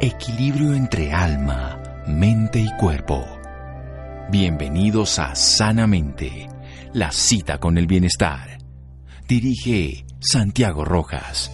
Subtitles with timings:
[0.00, 3.24] Equilibrio entre alma, mente y cuerpo.
[4.28, 6.48] Bienvenidos a Sanamente,
[6.92, 8.58] la cita con el bienestar.
[9.28, 11.50] Dirige Santiago Rojas.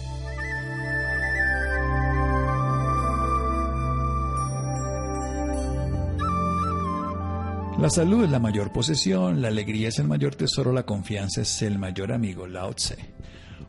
[7.79, 11.61] La salud es la mayor posesión, la alegría es el mayor tesoro, la confianza es
[11.61, 12.97] el mayor amigo, Lao Tse.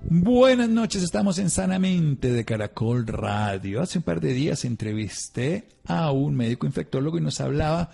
[0.05, 3.81] Buenas noches, estamos en Sanamente de Caracol Radio.
[3.81, 7.91] Hace un par de días entrevisté a un médico infectólogo y nos hablaba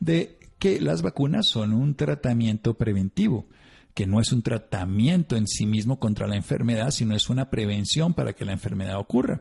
[0.00, 3.46] de que las vacunas son un tratamiento preventivo,
[3.94, 8.12] que no es un tratamiento en sí mismo contra la enfermedad, sino es una prevención
[8.12, 9.40] para que la enfermedad ocurra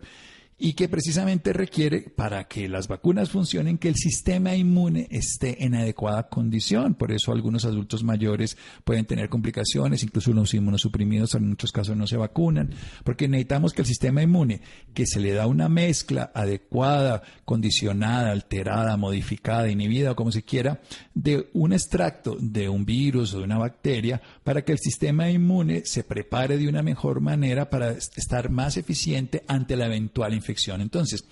[0.64, 5.74] y que precisamente requiere para que las vacunas funcionen que el sistema inmune esté en
[5.74, 6.94] adecuada condición.
[6.94, 12.06] Por eso algunos adultos mayores pueden tener complicaciones, incluso los inmunosuprimidos en muchos casos no
[12.06, 12.70] se vacunan,
[13.04, 14.62] porque necesitamos que el sistema inmune,
[14.94, 20.80] que se le da una mezcla adecuada, condicionada, alterada, modificada, inhibida o como se quiera,
[21.16, 25.86] de un extracto de un virus o de una bacteria, para que el sistema inmune
[25.86, 30.51] se prepare de una mejor manera para estar más eficiente ante la eventual infección
[30.82, 31.26] entonces,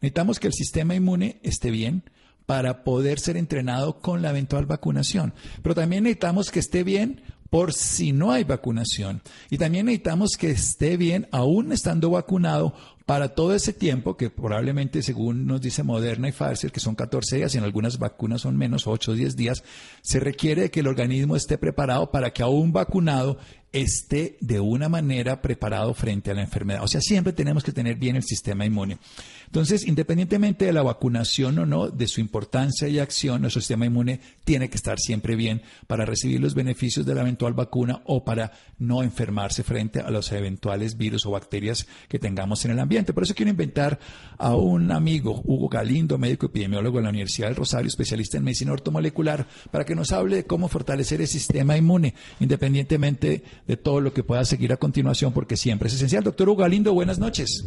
[0.00, 2.04] necesitamos que el sistema inmune esté bien
[2.46, 5.34] para poder ser entrenado con la eventual vacunación.
[5.62, 9.22] Pero también necesitamos que esté bien por si no hay vacunación.
[9.50, 12.74] Y también necesitamos que esté bien, aún estando vacunado,
[13.06, 17.36] para todo ese tiempo, que probablemente según nos dice Moderna y Pfizer, que son 14
[17.36, 19.64] días y en algunas vacunas son menos, 8 o 10 días,
[20.02, 23.38] se requiere que el organismo esté preparado para que aún vacunado
[23.72, 26.82] esté de una manera preparado frente a la enfermedad.
[26.82, 28.98] O sea, siempre tenemos que tener bien el sistema inmune.
[29.46, 34.20] Entonces, independientemente de la vacunación o no, de su importancia y acción, nuestro sistema inmune
[34.44, 38.52] tiene que estar siempre bien para recibir los beneficios de la eventual vacuna o para
[38.78, 42.89] no enfermarse frente a los eventuales virus o bacterias que tengamos en el ambiente.
[42.90, 44.00] Por eso quiero inventar
[44.36, 48.72] a un amigo, Hugo Galindo, médico epidemiólogo de la Universidad del Rosario, especialista en medicina
[48.72, 54.12] ortomolecular, para que nos hable de cómo fortalecer el sistema inmune, independientemente de todo lo
[54.12, 56.24] que pueda seguir a continuación, porque siempre es esencial.
[56.24, 57.64] Doctor Hugo Galindo, buenas noches.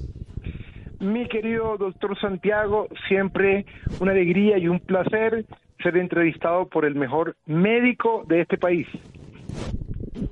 [1.00, 3.66] Mi querido doctor Santiago, siempre
[4.02, 5.46] una alegría y un placer
[5.82, 8.88] ser entrevistado por el mejor médico de este país.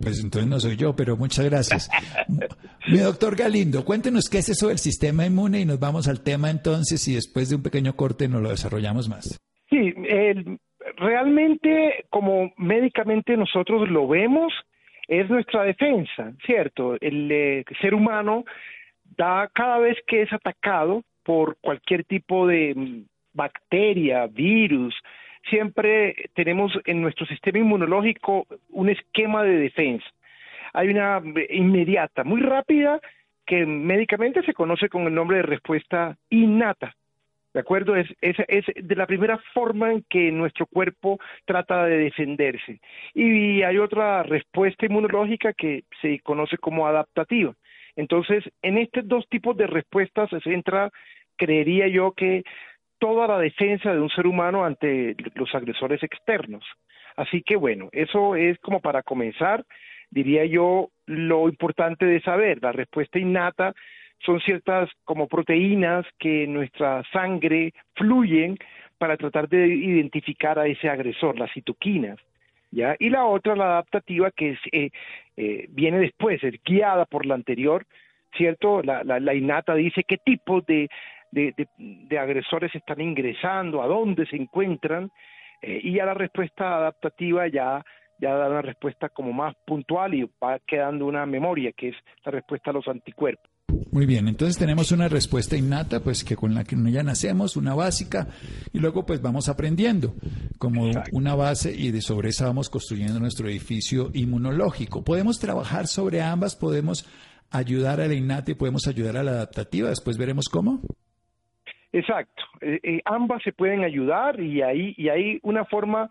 [0.01, 1.89] Pues entonces no soy yo, pero muchas gracias.
[2.87, 6.49] Mi doctor Galindo, cuéntenos qué es eso del sistema inmune y nos vamos al tema
[6.49, 9.39] entonces y después de un pequeño corte nos lo desarrollamos más.
[9.69, 9.93] Sí,
[10.97, 14.53] realmente como médicamente nosotros lo vemos,
[15.07, 16.95] es nuestra defensa, ¿cierto?
[16.99, 18.45] El eh, ser humano
[19.17, 23.03] da cada vez que es atacado por cualquier tipo de mm,
[23.33, 24.95] bacteria, virus,
[25.49, 30.05] siempre tenemos en nuestro sistema inmunológico un esquema de defensa.
[30.73, 32.99] Hay una eh, inmediata, muy rápida,
[33.45, 36.95] que médicamente se conoce con el nombre de respuesta innata.
[37.53, 37.97] ¿De acuerdo?
[37.97, 42.79] Es, es, es, de la primera forma en que nuestro cuerpo trata de defenderse.
[43.13, 47.53] Y hay otra respuesta inmunológica que se conoce como adaptativa.
[47.97, 50.91] Entonces, en estos dos tipos de respuestas se centra,
[51.35, 52.43] creería yo, que
[53.01, 56.63] toda la defensa de un ser humano ante los agresores externos.
[57.15, 59.65] Así que bueno, eso es como para comenzar,
[60.11, 62.59] diría yo, lo importante de saber.
[62.61, 63.73] La respuesta innata
[64.23, 68.59] son ciertas como proteínas que en nuestra sangre fluyen
[68.99, 72.19] para tratar de identificar a ese agresor, las citoquinas.
[72.69, 72.95] ¿ya?
[72.99, 74.91] Y la otra, la adaptativa, que es, eh,
[75.37, 77.83] eh, viene después, es guiada por la anterior,
[78.37, 78.83] ¿cierto?
[78.83, 80.87] La, la, la innata dice qué tipo de,
[81.31, 85.11] de, de, agresores están ingresando, a dónde se encuentran,
[85.61, 87.83] eh, y ya la respuesta adaptativa ya
[88.21, 92.31] ya da una respuesta como más puntual y va quedando una memoria, que es la
[92.31, 93.49] respuesta a los anticuerpos.
[93.91, 97.73] Muy bien, entonces tenemos una respuesta innata, pues que con la que ya nacemos, una
[97.73, 98.27] básica,
[98.71, 100.13] y luego pues vamos aprendiendo
[100.59, 105.03] como una base y de sobre esa vamos construyendo nuestro edificio inmunológico.
[105.03, 107.09] Podemos trabajar sobre ambas, podemos
[107.49, 110.81] ayudar a la innata y podemos ayudar a la adaptativa, después veremos cómo.
[111.93, 116.09] Exacto, eh, eh, ambas se pueden ayudar y ahí y hay una forma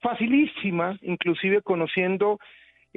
[0.00, 2.38] facilísima, inclusive conociendo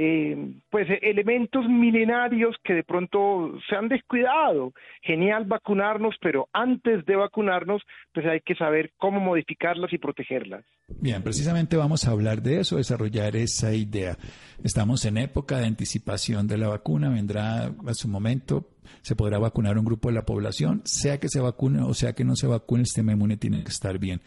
[0.02, 4.72] eh, pues elementos milenarios que de pronto se han descuidado.
[5.02, 7.82] Genial vacunarnos, pero antes de vacunarnos,
[8.14, 10.64] pues hay que saber cómo modificarlas y protegerlas.
[10.88, 14.18] Bien, precisamente vamos a hablar de eso, desarrollar esa idea.
[14.64, 18.70] Estamos en época de anticipación de la vacuna, vendrá a su momento,
[19.02, 22.24] se podrá vacunar un grupo de la población, sea que se vacune o sea que
[22.24, 24.22] no se vacune, el sistema inmune tiene que estar bien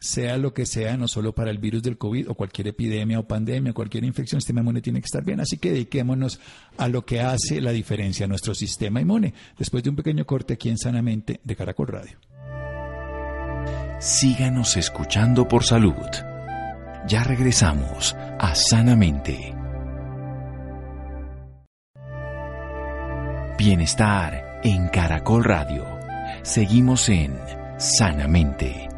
[0.00, 3.26] sea lo que sea, no solo para el virus del COVID o cualquier epidemia o
[3.26, 5.40] pandemia, cualquier infección, el sistema inmune tiene que estar bien.
[5.40, 6.40] Así que dediquémonos
[6.76, 9.34] a lo que hace la diferencia a nuestro sistema inmune.
[9.58, 12.18] Después de un pequeño corte aquí en Sanamente de Caracol Radio.
[14.00, 15.94] síganos escuchando por salud.
[17.08, 19.54] Ya regresamos a Sanamente.
[23.58, 25.84] Bienestar en Caracol Radio.
[26.42, 27.36] Seguimos en
[27.78, 28.88] Sanamente.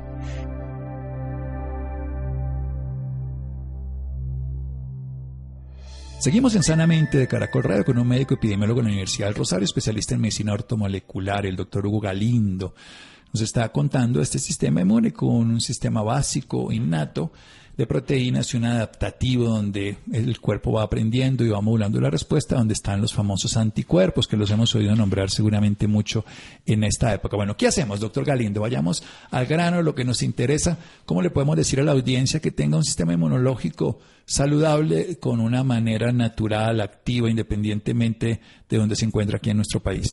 [6.20, 9.64] Seguimos en Sanamente de Caracol Radio con un médico epidemiólogo de la Universidad del Rosario,
[9.64, 12.75] especialista en medicina ortomolecular, el doctor Hugo Galindo.
[13.32, 17.32] Nos está contando este sistema inmune con un sistema básico, innato,
[17.81, 22.56] de proteínas y un adaptativo donde el cuerpo va aprendiendo y va modulando la respuesta,
[22.56, 26.27] donde están los famosos anticuerpos que los hemos oído nombrar seguramente mucho
[26.67, 27.38] en esta época.
[27.38, 28.61] Bueno, ¿qué hacemos, doctor Galindo?
[28.61, 30.77] Vayamos al grano, lo que nos interesa.
[31.06, 35.65] ¿Cómo le podemos decir a la audiencia que tenga un sistema inmunológico saludable con una
[35.65, 40.11] manera natural, activa, independientemente de donde se encuentra aquí en nuestro país?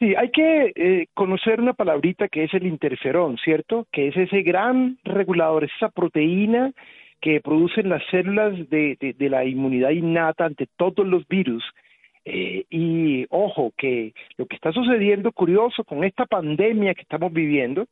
[0.00, 3.86] Sí, hay que eh, conocer una palabrita que es el interferón, ¿cierto?
[3.92, 6.72] Que es ese gran regulador, esa proteína
[7.20, 11.62] que producen las células de, de, la inmunidad innata ante todos los virus.
[12.24, 17.86] Eh, y ojo, que lo que está sucediendo curioso con esta pandemia que estamos viviendo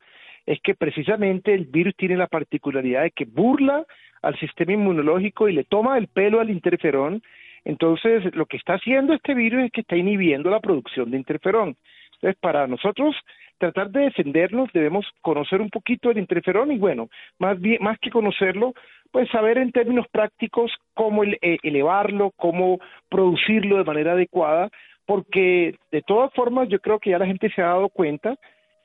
[0.47, 3.85] es que precisamente el virus tiene la particularidad de que burla
[4.23, 7.21] al sistema inmunológico y le toma el pelo al interferón.
[7.65, 11.77] Entonces, lo que está haciendo este virus es que está inhibiendo la producción de interferón.
[12.21, 13.15] Entonces, para nosotros
[13.57, 18.09] tratar de defendernos debemos conocer un poquito el interferón y bueno, más bien más que
[18.09, 18.73] conocerlo,
[19.11, 22.79] pues saber en términos prácticos cómo eh, elevarlo, cómo
[23.09, 24.69] producirlo de manera adecuada,
[25.05, 28.35] porque de todas formas yo creo que ya la gente se ha dado cuenta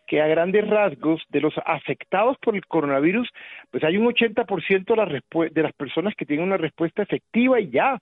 [0.06, 3.28] que a grandes rasgos de los afectados por el coronavirus,
[3.70, 7.70] pues hay un 80% de las, de las personas que tienen una respuesta efectiva y
[7.70, 7.98] ya,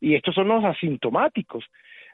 [0.00, 1.64] y estos son los asintomáticos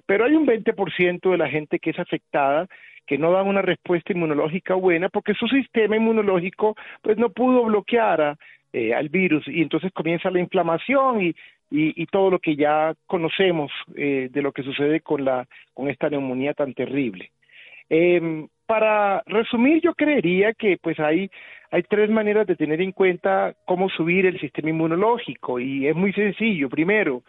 [0.08, 2.66] pero hay un 20% de la gente que es afectada
[3.06, 8.38] que no dan una respuesta inmunológica buena porque su sistema inmunológico pues no pudo bloquear
[8.72, 11.34] eh, al virus y entonces comienza la inflamación y,
[12.10, 16.54] todo lo que ya conocemos eh, de lo que sucede con la con esta neumonía
[16.54, 17.30] tan terrible.
[17.90, 21.30] Em, para resumir, yo creería que pues hay
[21.70, 26.14] hay tres maneras de tener en cuenta cómo subir el sistema inmunológico y es muy
[26.14, 26.70] sencillo.
[26.70, 27.22] Primero,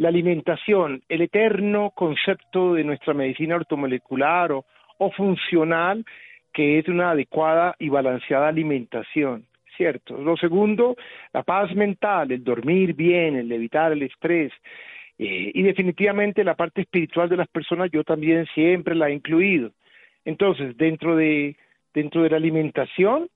[0.00, 6.06] la alimentación, el eterno concepto de nuestra medicina ortomolecular o, funcional,
[6.54, 9.44] que es una adecuada y balanceada alimentación,
[9.76, 10.16] ¿cierto?
[10.16, 10.96] Lo segundo,
[11.34, 14.50] la paz mental, el dormir bien, el evitar el estrés.
[15.18, 19.70] Eh, y definitivamente la parte espiritual de las personas yo también siempre la he incluido.
[20.24, 21.56] Entonces, dentro de,
[21.92, 23.28] dentro de la alimentación,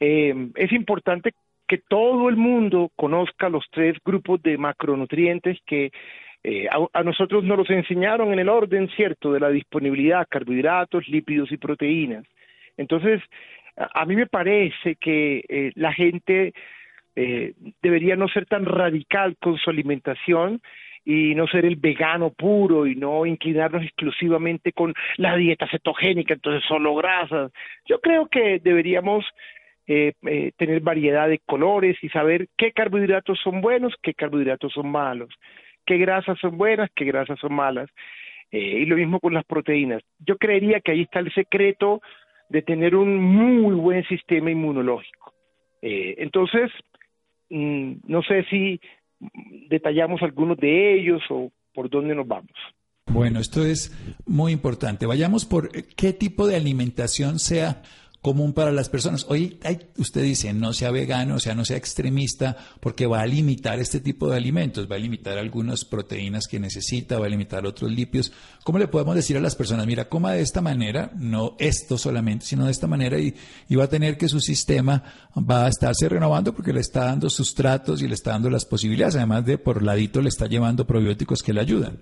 [0.00, 1.34] eh, es importante
[1.70, 5.92] que todo el mundo conozca los tres grupos de macronutrientes que
[6.42, 11.52] eh, a, nosotros nos los enseñaron en el orden, ¿cierto?, de la disponibilidad, carbohidratos, lípidos
[11.52, 12.24] y proteínas.
[12.76, 13.22] Entonces,
[13.76, 16.54] a, mí me parece que eh, la gente
[17.14, 17.52] eh,
[17.82, 20.60] debería no ser tan radical con su alimentación
[21.04, 26.64] y no ser el vegano puro y no inclinarnos exclusivamente con la dieta cetogénica, entonces
[26.66, 27.52] solo grasas.
[27.86, 29.24] Yo creo que deberíamos
[29.92, 34.88] eh, eh, tener variedad de colores y saber qué carbohidratos son buenos, qué carbohidratos son
[34.88, 35.30] malos,
[35.84, 37.90] qué grasas son buenas, qué grasas son malas.
[38.52, 40.00] Eh, y lo mismo con las proteínas.
[40.20, 42.00] Yo creería que ahí está el secreto
[42.50, 45.34] de tener un muy buen sistema inmunológico.
[45.82, 46.70] entonces,
[47.48, 48.80] mm, no sé si
[49.68, 52.52] detallamos algunos de ellos o por dónde nos vamos.
[53.06, 53.90] Bueno, esto es
[54.24, 55.04] muy importante.
[55.04, 57.82] Vayamos por qué tipo de alimentación sea
[58.22, 59.26] común para las personas.
[59.28, 59.58] Hoy
[59.96, 64.00] usted dice, no sea vegano, o sea, no sea extremista, porque va a limitar este
[64.00, 68.32] tipo de alimentos, va a limitar algunas proteínas que necesita, va a limitar otros lípidos.
[68.64, 72.44] ¿Cómo le podemos decir a las personas, mira, coma de esta manera, no esto solamente,
[72.44, 73.34] sino de esta manera, y,
[73.74, 75.02] va a tener que su sistema
[75.38, 79.16] va a estarse renovando porque le está dando sustratos y le está dando las posibilidades,
[79.16, 81.98] además de por ladito le está llevando probióticos que le ayudan?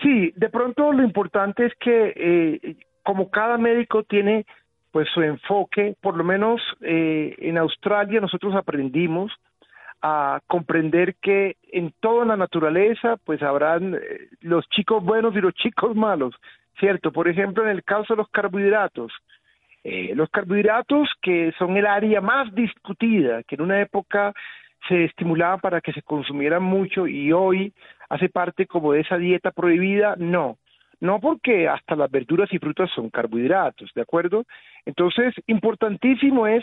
[0.00, 4.46] Sí, de pronto lo importante es que eh, como cada médico tiene
[4.90, 9.32] pues su enfoque, por lo menos eh, en Australia nosotros aprendimos
[10.02, 15.54] a comprender que en toda la naturaleza pues habrán eh, los chicos buenos y los
[15.54, 16.34] chicos malos,
[16.78, 17.12] ¿cierto?
[17.12, 19.12] Por ejemplo, en el caso de los carbohidratos,
[19.84, 24.32] eh, los carbohidratos que son el área más discutida, que en una época
[24.88, 27.72] se estimulaban para que se consumieran mucho y hoy
[28.08, 30.56] hace parte como de esa dieta prohibida, no.
[31.00, 34.44] No porque hasta las verduras y frutas son carbohidratos, ¿de acuerdo?
[34.84, 36.62] Entonces, importantísimo es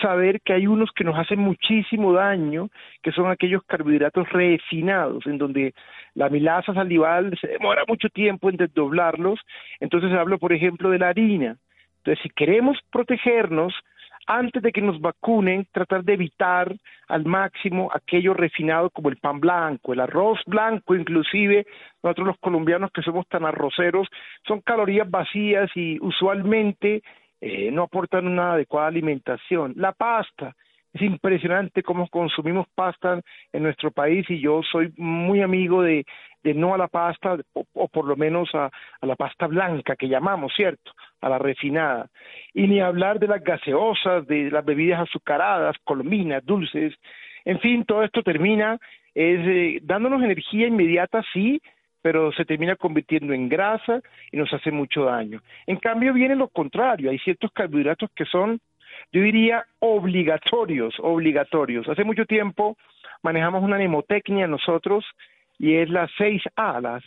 [0.00, 2.68] saber que hay unos que nos hacen muchísimo daño,
[3.02, 5.74] que son aquellos carbohidratos refinados, en donde
[6.14, 9.40] la milasa salival se demora mucho tiempo en desdoblarlos.
[9.80, 11.56] Entonces hablo, por ejemplo, de la harina.
[11.98, 13.74] Entonces, si queremos protegernos,
[14.26, 16.74] antes de que nos vacunen, tratar de evitar
[17.08, 21.66] al máximo aquello refinado como el pan blanco, el arroz blanco, inclusive
[22.02, 24.08] nosotros los colombianos que somos tan arroceros,
[24.46, 27.02] son calorías vacías y usualmente
[27.40, 29.74] eh, no aportan una adecuada alimentación.
[29.76, 30.54] La pasta,
[30.96, 33.20] es impresionante cómo consumimos pasta
[33.52, 36.04] en nuestro país y yo soy muy amigo de,
[36.42, 38.66] no a la pasta o, por lo menos a,
[39.00, 40.92] a, la pasta blanca que llamamos, ¿cierto?
[41.20, 42.08] A la refinada.
[42.54, 46.94] Y ni hablar de las gaseosas, de las bebidas azucaradas, colominas, dulces.
[47.44, 48.78] En fin, todo esto termina
[49.14, 51.60] es, eh, dándonos energía inmediata, sí,
[52.00, 54.00] pero se termina convirtiendo en grasa
[54.30, 55.42] y nos hace mucho daño.
[55.66, 58.60] En cambio viene lo contrario, hay ciertos carbohidratos que son
[59.12, 61.88] yo diría obligatorios, obligatorios.
[61.88, 62.76] Hace mucho tiempo
[63.22, 65.04] manejamos una mnemotecnia nosotros
[65.58, 67.02] y es las seis A, las,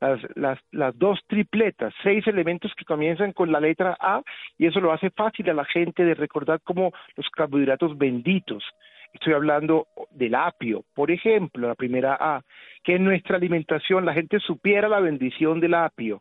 [0.00, 4.22] las, las, las, dos tripletas, seis elementos que comienzan con la letra A
[4.58, 8.64] y eso lo hace fácil a la gente de recordar como los carbohidratos benditos.
[9.12, 12.42] Estoy hablando del apio, por ejemplo, la primera A,
[12.82, 16.20] que en nuestra alimentación la gente supiera la bendición del apio.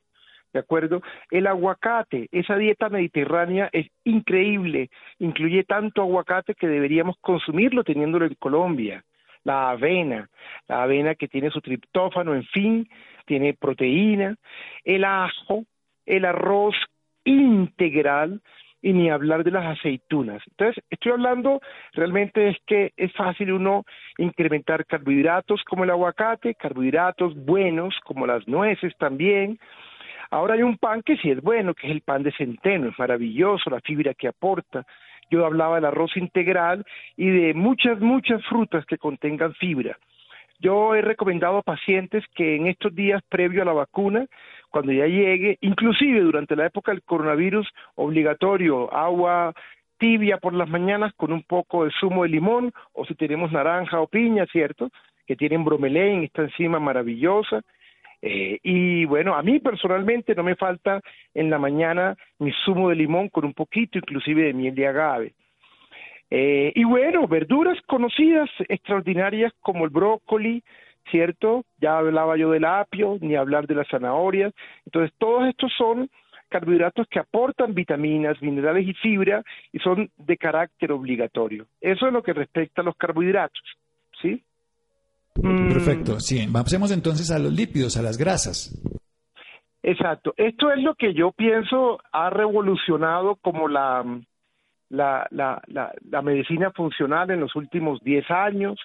[0.54, 1.02] ¿De acuerdo?
[1.32, 8.36] El aguacate, esa dieta mediterránea es increíble, incluye tanto aguacate que deberíamos consumirlo teniéndolo en
[8.36, 9.04] Colombia.
[9.44, 10.30] La avena,
[10.70, 12.88] la avena que tiene su triptófano, en fin,
[13.26, 14.38] tiene proteína,
[14.86, 15.66] el ajo,
[16.06, 16.76] el arroz
[17.26, 18.42] integral
[18.82, 20.44] y ni hablar de las aceitunas.
[20.52, 21.62] Entonces, estoy hablando
[21.94, 23.86] realmente es que es fácil uno
[24.18, 29.58] incrementar carbohidratos como el aguacate, carbohidratos buenos como las nueces también,
[30.34, 32.98] Ahora hay un pan que sí es bueno, que es el pan de centeno, es
[32.98, 34.84] maravilloso, la fibra que aporta.
[35.30, 36.84] Yo hablaba del arroz integral
[37.16, 39.96] y de muchas, muchas frutas que contengan fibra.
[40.60, 44.26] Yo he recomendado a pacientes que en estos días previo a la vacuna,
[44.72, 49.54] cuando ya llegue, inclusive durante la época del coronavirus, obligatorio agua
[50.00, 54.02] tibia por las mañanas con un poco de zumo de limón, o si tenemos naranja
[54.02, 54.90] o piña, ¿cierto?
[55.28, 57.62] Que tienen bromelén, esta enzima maravillosa,
[58.26, 61.02] eh, y bueno, a mí personalmente no me falta
[61.34, 65.34] en la mañana mi zumo de limón con un poquito inclusive de miel de agave.
[66.32, 70.64] Eh, y bueno, verduras conocidas, extraordinarias como el brócoli,
[71.12, 71.66] ¿cierto?
[71.82, 74.54] Ya hablaba yo del apio, ni hablar de las zanahorias.
[74.86, 76.10] Entonces, todos estos son
[76.48, 81.66] carbohidratos que aportan vitaminas, minerales y fibra y son de carácter obligatorio.
[81.82, 83.64] Eso es lo que respecta a los carbohidratos,
[84.22, 84.42] ¿sí?
[85.36, 85.70] Mm.
[85.70, 86.48] Perfecto, sí.
[86.52, 88.72] Pasemos entonces a los lípidos, a las grasas.
[89.82, 90.34] Exacto.
[90.38, 94.04] Esto es lo que yo pienso ha revolucionado como la,
[94.90, 98.80] la, la, la, medicina funcional en los últimos 10 años.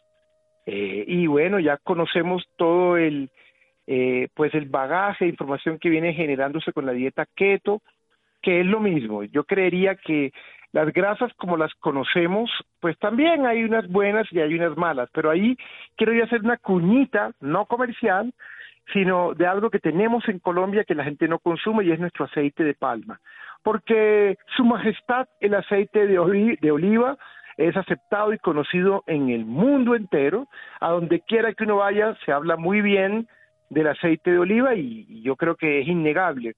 [0.66, 3.30] Eh, y bueno, ya conocemos todo el,
[3.86, 7.80] eh, pues el bagaje de información que viene generándose con la dieta keto,
[8.42, 9.22] que es lo mismo.
[9.22, 10.32] Yo creería que
[10.72, 15.30] las grasas como las conocemos, pues también hay unas buenas y hay unas malas, pero
[15.30, 15.56] ahí
[15.96, 18.32] quiero yo hacer una cuñita, no comercial,
[18.92, 22.24] sino de algo que tenemos en Colombia que la gente no consume y es nuestro
[22.24, 23.20] aceite de palma.
[23.62, 27.18] Porque Su Majestad, el aceite de, de oliva,
[27.58, 30.46] es aceptado y conocido en el mundo entero.
[30.80, 33.28] A donde quiera que uno vaya, se habla muy bien
[33.68, 36.54] del aceite de oliva y, yo creo que es innegable.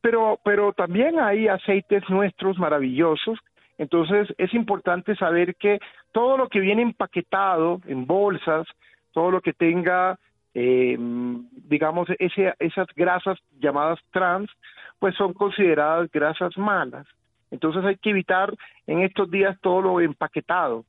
[0.00, 3.38] Pero, pero también hay aceites nuestros maravillosos
[3.78, 5.78] entonces es importante saber que
[6.12, 8.66] todo lo que viene empaquetado en bolsas,
[9.12, 10.18] todo lo que tenga,
[10.54, 14.50] eh, digamos, ese, esas grasas llamadas trans,
[14.98, 17.06] pues son consideradas grasas malas.
[17.50, 18.54] Entonces hay que evitar
[18.86, 20.84] en estos días todo lo empaquetado.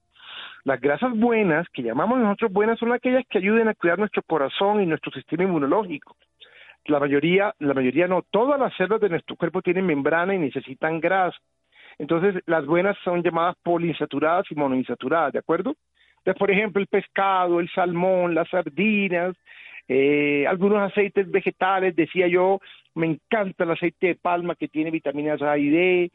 [0.63, 4.81] Las grasas buenas, que llamamos nosotros buenas, son aquellas que ayuden a cuidar nuestro corazón
[4.81, 6.15] y nuestro sistema inmunológico.
[6.85, 10.99] La mayoría, la mayoría no, todas las células de nuestro cuerpo tienen membrana y necesitan
[10.99, 11.37] grasa.
[11.97, 15.75] Entonces, las buenas son llamadas poliinsaturadas y monoinsaturadas, ¿de acuerdo?
[16.17, 19.35] Entonces, por ejemplo, el pescado, el salmón, las sardinas,
[19.87, 22.59] eh, algunos aceites vegetales, decía yo,
[22.95, 26.11] me encanta el aceite de palma que tiene vitaminas A y D,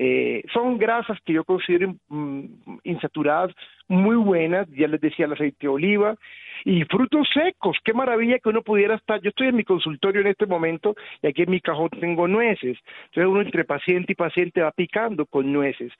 [0.00, 2.44] eh, son grasas que yo considero mm,
[2.84, 3.52] insaturadas
[3.88, 6.14] muy buenas, ya les decía el aceite de oliva,
[6.64, 10.28] y frutos secos, qué maravilla que uno pudiera estar, yo estoy en mi consultorio en
[10.28, 14.62] este momento y aquí en mi cajón tengo nueces, entonces uno entre paciente y paciente
[14.62, 15.92] va picando con nueces.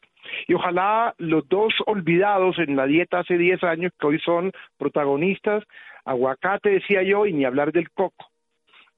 [0.46, 5.64] Y ojalá los dos olvidados en la dieta hace 10 años, que hoy son protagonistas,
[6.04, 8.26] aguacate decía yo, y ni hablar del coco.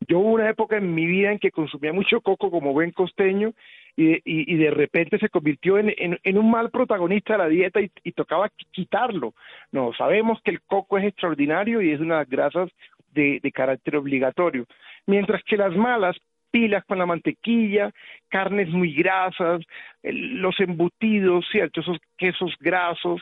[0.09, 3.53] Yo hubo una época en mi vida en que consumía mucho coco como buen costeño
[4.01, 8.51] y, de repente se convirtió en, en, un mal protagonista de la dieta y, tocaba
[8.71, 9.35] quitarlo.
[9.73, 12.71] No, sabemos que el coco es extraordinario y es una de las grasas
[13.13, 14.67] de, de carácter obligatorio.
[15.07, 16.17] Mientras que las malas,
[16.51, 17.93] pilas con la mantequilla,
[18.29, 19.63] carnes muy grasas,
[20.03, 21.81] los embutidos, ¿cierto?
[21.81, 23.21] Esos quesos grasos.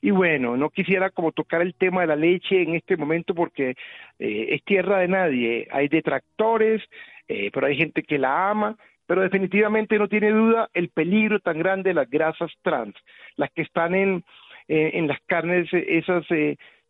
[0.00, 3.74] Y bueno, no quisiera como tocar el tema de la leche en este momento porque
[4.18, 5.68] eh, es tierra de nadie.
[5.70, 6.82] Hay detractores,
[7.26, 8.76] eh, pero hay gente que la ama,
[9.08, 12.94] pero definitivamente no tiene duda el peligro tan grande de las grasas trans,
[13.36, 14.22] las que están en,
[14.68, 16.26] en las carnes, esas,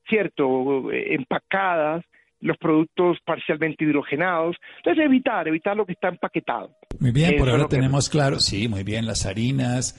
[0.09, 2.05] cierto, empacadas,
[2.41, 4.57] los productos parcialmente hidrogenados.
[4.79, 6.73] Entonces, evitar, evitar lo que está empaquetado.
[6.99, 9.95] Muy bien, por ahora tenemos claro, sí, muy bien, las harinas,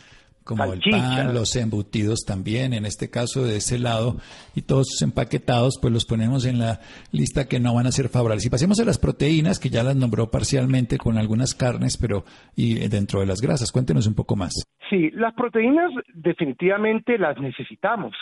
[0.55, 4.17] como el pan, los embutidos también, en este caso de ese lado,
[4.55, 6.79] y todos sus empaquetados, pues los ponemos en la
[7.11, 8.45] lista que no van a ser favorables.
[8.45, 12.23] Y pasemos a las proteínas, que ya las nombró parcialmente con algunas carnes, pero
[12.55, 13.71] y dentro de las grasas.
[13.71, 14.53] Cuéntenos un poco más.
[14.89, 18.15] Sí, las proteínas definitivamente las necesitamos,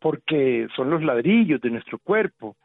[0.00, 2.56] porque son los ladrillos de nuestro cuerpo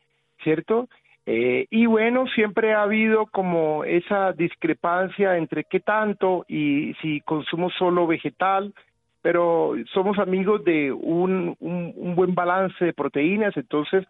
[0.44, 0.90] ¿cierto?
[1.26, 7.70] Eh, y bueno, siempre ha habido como esa discrepancia entre qué tanto y si consumo
[7.70, 8.74] solo vegetal,
[9.22, 14.06] pero somos amigos de un, un, buen balance de proteínas, entonces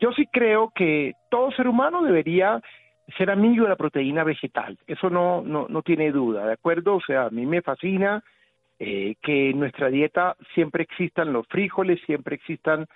[0.00, 2.60] yo sí creo que todo ser humano debería
[3.16, 6.96] ser amigo de la proteína vegetal, eso no, no, no tiene duda, ¿de acuerdo?
[6.96, 8.22] O sea, a mí me fascina
[8.78, 12.86] eh, que en nuestra dieta siempre existan los frijoles, siempre existan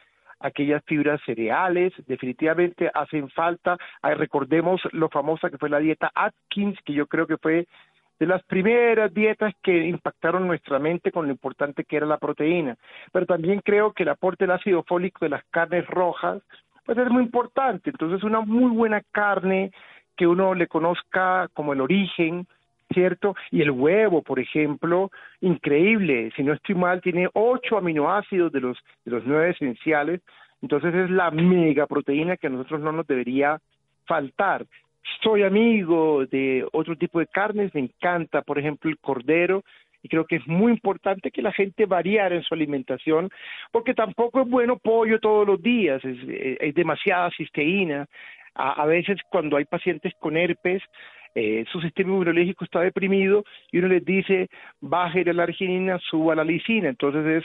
[0.42, 3.78] aquellas fibras cereales, definitivamente hacen falta.
[4.02, 7.66] recordemos lo famosa que fue la dieta Atkins, que yo creo que fue
[8.22, 12.76] de las primeras dietas que impactaron nuestra mente con lo importante que era la proteína.
[13.10, 16.40] Pero también creo que el aporte del ácido fólico de las carnes rojas,
[16.86, 17.90] pues es muy importante.
[17.90, 19.72] Entonces, una muy buena carne
[20.16, 22.46] que uno le conozca como el origen,
[22.94, 23.34] ¿cierto?
[23.50, 25.10] Y el huevo, por ejemplo,
[25.40, 30.20] increíble, si no estoy mal, tiene ocho aminoácidos de los, de los nueve esenciales,
[30.62, 33.58] entonces es la mega proteína que a nosotros no nos debería
[34.06, 34.64] faltar.
[35.22, 39.64] Soy amigo de otro tipo de carnes, me encanta, por ejemplo, el cordero,
[40.02, 43.30] y creo que es muy importante que la gente variara en su alimentación,
[43.70, 46.18] porque tampoco es bueno pollo todos los días, es,
[46.60, 48.06] es demasiada cisteína.
[48.54, 50.82] A, a, veces cuando hay pacientes con herpes,
[51.34, 56.44] eh, su sistema inmunológico está deprimido y uno les dice baje la arginina, suba la
[56.44, 56.90] lisina.
[56.90, 57.44] Entonces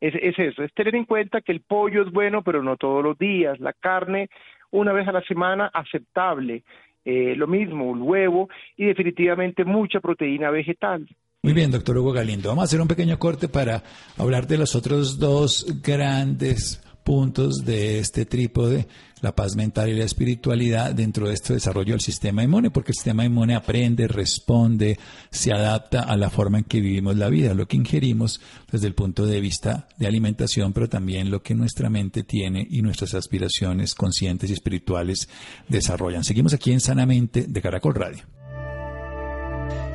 [0.00, 3.02] es, es, eso, es tener en cuenta que el pollo es bueno, pero no todos
[3.02, 3.58] los días.
[3.58, 4.28] La carne,
[4.70, 6.62] una vez a la semana, aceptable.
[7.04, 11.06] Eh, lo mismo, el huevo y definitivamente mucha proteína vegetal.
[11.42, 12.48] Muy bien, doctor Hugo Galindo.
[12.48, 13.82] Vamos a hacer un pequeño corte para
[14.16, 18.88] hablar de los otros dos grandes puntos de este trípode,
[19.20, 22.96] la paz mental y la espiritualidad dentro de este desarrollo del sistema inmune, porque el
[22.96, 24.98] sistema inmune aprende, responde,
[25.30, 28.40] se adapta a la forma en que vivimos la vida, lo que ingerimos
[28.72, 32.82] desde el punto de vista de alimentación, pero también lo que nuestra mente tiene y
[32.82, 35.28] nuestras aspiraciones conscientes y espirituales
[35.68, 36.24] desarrollan.
[36.24, 38.24] Seguimos aquí en Sanamente de Caracol Radio.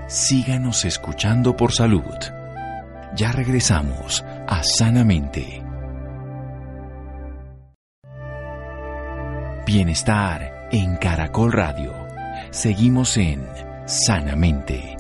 [0.08, 2.02] Síganos escuchando por salud.
[3.16, 5.69] Ya regresamos a Sanamente.
[9.72, 11.94] Bienestar en Caracol Radio.
[12.50, 13.46] Seguimos en
[13.86, 14.98] Sanamente.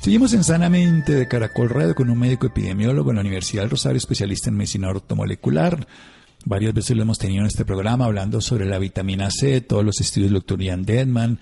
[0.00, 3.98] Seguimos en Sanamente de Caracol Radio con un médico epidemiólogo en la Universidad del Rosario,
[3.98, 5.86] especialista en medicina ortomolecular.
[6.46, 10.00] Varias veces lo hemos tenido en este programa hablando sobre la vitamina C, todos los
[10.00, 11.38] estudios del doctor Ian Deadman.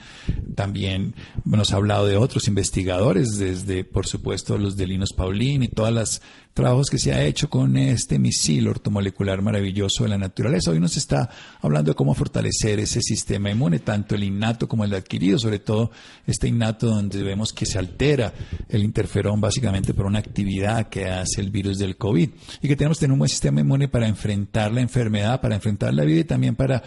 [0.54, 1.14] También
[1.44, 5.92] nos ha hablado de otros investigadores, desde, por supuesto, los de Linus Pauling y todas
[5.92, 6.22] las
[6.54, 10.70] trabajos que se ha hecho con este misil ortomolecular maravilloso de la naturaleza.
[10.70, 14.92] Hoy nos está hablando de cómo fortalecer ese sistema inmune, tanto el innato como el
[14.92, 15.90] adquirido, sobre todo
[16.26, 18.34] este innato donde vemos que se altera
[18.68, 22.28] el interferón básicamente por una actividad que hace el virus del COVID
[22.60, 25.94] y que tenemos que tener un buen sistema inmune para enfrentar la enfermedad, para enfrentar
[25.94, 26.82] la vida y también para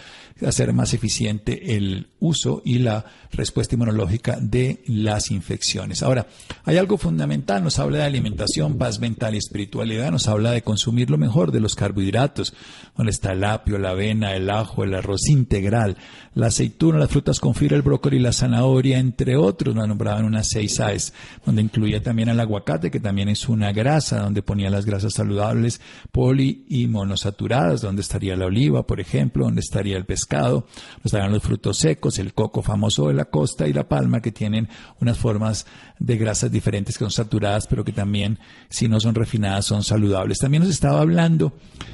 [0.46, 6.04] hacer más eficiente el uso y la respuesta inmunológica de las infecciones.
[6.04, 6.28] Ahora,
[6.64, 11.10] hay algo fundamental, nos habla de alimentación, paz mental y espiritualidad nos habla de consumir
[11.10, 12.54] lo mejor de los carbohidratos,
[12.98, 15.96] donde está el apio, la avena, el ajo, el arroz integral,
[16.34, 20.50] la aceituna, las frutas con fibra, el brócoli, la zanahoria, entre otros, nos nombraban unas
[20.50, 21.14] seis AES,
[21.46, 25.80] donde incluía también el aguacate, que también es una grasa, donde ponía las grasas saludables
[26.12, 31.32] poli y monosaturadas, donde estaría la oliva, por ejemplo, donde estaría el pescado, donde estarían
[31.32, 34.68] los frutos secos, el coco famoso de la costa y la palma, que tienen
[35.00, 35.66] unas formas
[35.98, 38.38] de grasas diferentes que son saturadas, pero que también,
[38.70, 40.40] si no son refinadas, son saludables.
[40.40, 41.54] También nos estaba hablando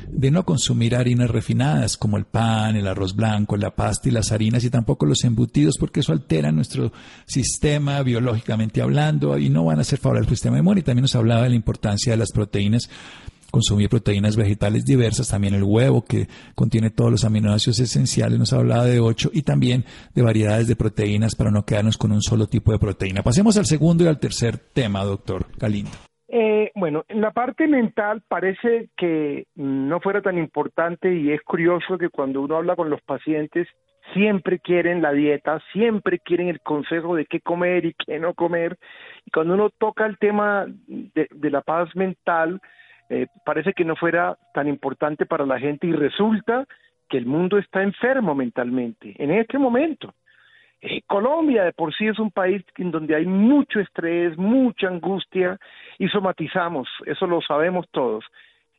[0.09, 4.31] de no consumir harinas refinadas como el pan, el arroz blanco, la pasta y las
[4.31, 6.91] harinas y tampoco los embutidos porque eso altera nuestro
[7.25, 10.81] sistema biológicamente hablando y no van a ser favorables al sistema inmune.
[10.81, 12.89] Y también nos hablaba de la importancia de las proteínas
[13.51, 18.85] consumir proteínas vegetales diversas, también el huevo que contiene todos los aminoácidos esenciales, nos hablaba
[18.85, 19.85] de ocho, y también
[20.15, 23.21] de variedades de proteínas para no quedarnos con un solo tipo de proteína.
[23.21, 26.10] Pasemos al segundo y al tercer tema, doctor Galindo.
[26.33, 31.97] Eh, bueno, en la parte mental parece que no fuera tan importante y es curioso
[31.97, 33.67] que cuando uno habla con los pacientes
[34.13, 38.77] siempre quieren la dieta, siempre quieren el consejo de qué comer y qué no comer.
[39.25, 42.61] Y cuando uno toca el tema de, la paz mental,
[43.09, 46.65] eh, parece que no fuera tan importante para la gente y resulta
[47.09, 50.13] que el mundo está enfermo mentalmente en este momento.
[50.81, 55.57] Eh, Colombia de por sí es un país en donde hay mucho estrés, mucha angustia
[55.99, 58.25] y somatizamos, eso lo sabemos todos.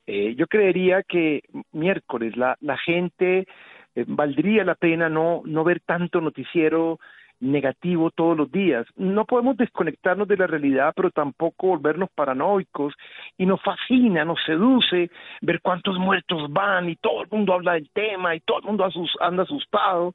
[0.06, 3.46] Eh, yo creería que miércoles la, la gente
[3.94, 6.98] eh, valdría la pena no, no ver tanto noticiero
[7.38, 8.86] negativo todos los días.
[8.96, 12.94] No podemos desconectarnos de la realidad, pero tampoco volvernos paranoicos
[13.36, 15.10] y nos fascina, nos seduce
[15.40, 18.88] ver cuántos muertos van y todo el mundo habla del tema y todo el mundo
[19.20, 20.14] anda asustado.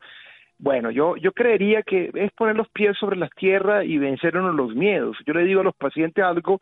[0.60, 4.74] Bueno, yo, yo creería que es poner los pies sobre la tierra y vencernos los
[4.74, 5.18] miedos.
[5.26, 6.60] Yo le digo a los pacientes algo,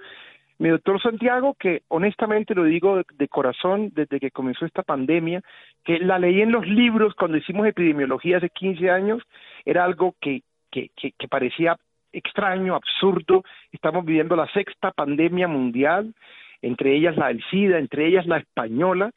[0.58, 5.41] mi doctor Santiago, que honestamente lo digo de, corazón desde que comenzó esta pandemia,
[5.84, 9.23] que la leí en los libros cuando hicimos epidemiología hace 15 años,
[9.65, 11.77] era algo que, que, que, que parecía
[12.12, 13.43] extraño, absurdo.
[13.71, 16.13] Estamos viviendo la sexta pandemia mundial,
[16.62, 19.12] entre ellas la del SIDA, entre ellas la española,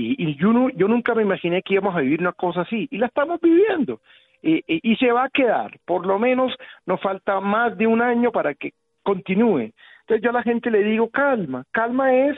[0.00, 2.98] y, yo, no, yo nunca me imaginé que íbamos a vivir una cosa así, y
[2.98, 4.00] la estamos viviendo.
[4.42, 6.54] y se va a quedar, por lo menos
[6.86, 9.72] nos falta más de un año para que continúe.
[10.00, 12.36] Entonces yo a la gente le digo, calma, calma es,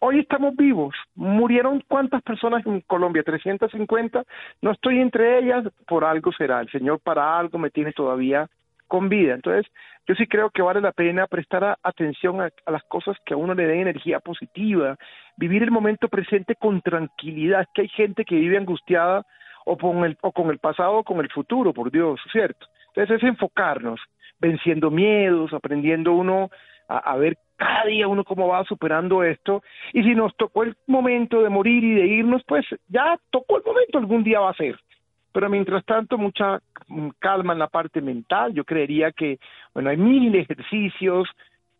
[0.00, 4.24] hoy estamos vivos, murieron cuántas personas en Colombia, 350,
[4.62, 8.48] no estoy entre ellas, por algo será, el Señor para algo me tiene todavía
[8.94, 9.34] con vida.
[9.34, 9.66] Entonces,
[10.06, 13.52] yo sí creo que vale la pena prestar atención a, las cosas que a uno
[13.52, 14.96] le den energía positiva,
[15.36, 19.26] vivir el momento presente con tranquilidad, que hay gente que vive angustiada
[19.64, 22.68] o con el, o con el pasado o con el futuro, por Dios, ¿cierto?
[22.94, 24.00] Entonces es enfocarnos,
[24.38, 26.50] venciendo miedos, aprendiendo uno
[26.88, 29.64] a, a, ver cada día uno cómo va superando esto.
[29.92, 33.64] Y si nos tocó el momento de morir y de irnos, pues ya tocó el
[33.64, 34.78] momento, algún día va a ser
[35.34, 38.54] pero mientras tanto mucha mm, calma en la parte mental.
[38.54, 39.38] Yo creería que,
[39.74, 41.28] bueno, hay mil ejercicios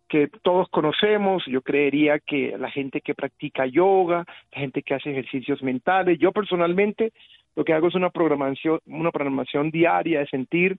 [0.09, 5.11] que todos conocemos, yo creería que la gente que practica yoga, la gente que hace
[5.11, 7.13] ejercicios mentales, yo personalmente
[7.57, 10.77] lo que hago es una programación, una programación diaria de sentir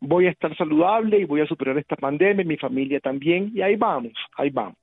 [0.00, 3.76] voy a estar saludable y voy a superar esta pandemia, mi familia también, y ahí
[3.76, 4.78] vamos, ahí vamos.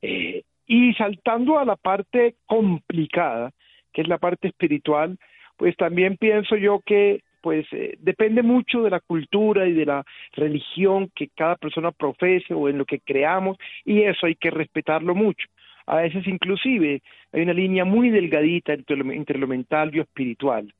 [0.00, 3.50] Eh, y saltando a la parte complicada,
[3.92, 5.18] que es la parte espiritual,
[5.56, 10.04] pues también pienso yo que pues eh, depende mucho de la cultura y de la
[10.32, 15.14] religión que cada persona profese o en lo que creamos y eso hay que respetarlo
[15.14, 15.46] mucho.
[15.86, 20.02] A veces inclusive hay una línea muy delgadita entre lo, entre lo mental y lo
[20.02, 20.72] espiritual.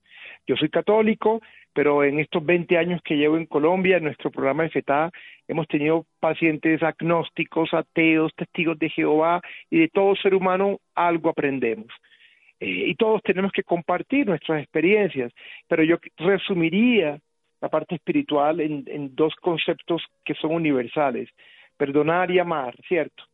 [0.47, 1.41] Yo soy católico,
[1.73, 5.11] pero en estos 20 años que llevo en Colombia, en nuestro programa de FETA,
[5.47, 11.89] hemos tenido pacientes agnósticos, ateos, testigos de Jehová, y de todo ser humano algo aprendemos.
[12.61, 15.33] Eh, y todos tenemos que compartir nuestras experiencias,
[15.69, 17.19] pero yo resumiría
[17.61, 21.29] la parte espiritual en, dos conceptos que son universales,
[21.77, 23.25] perdonar y amar, ¿cierto?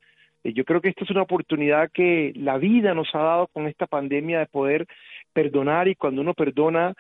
[0.45, 3.67] Eh, yo creo que esta es una oportunidad que la vida nos ha dado con
[3.67, 4.87] esta pandemia de poder
[5.33, 6.95] perdonar y cuando uno perdona,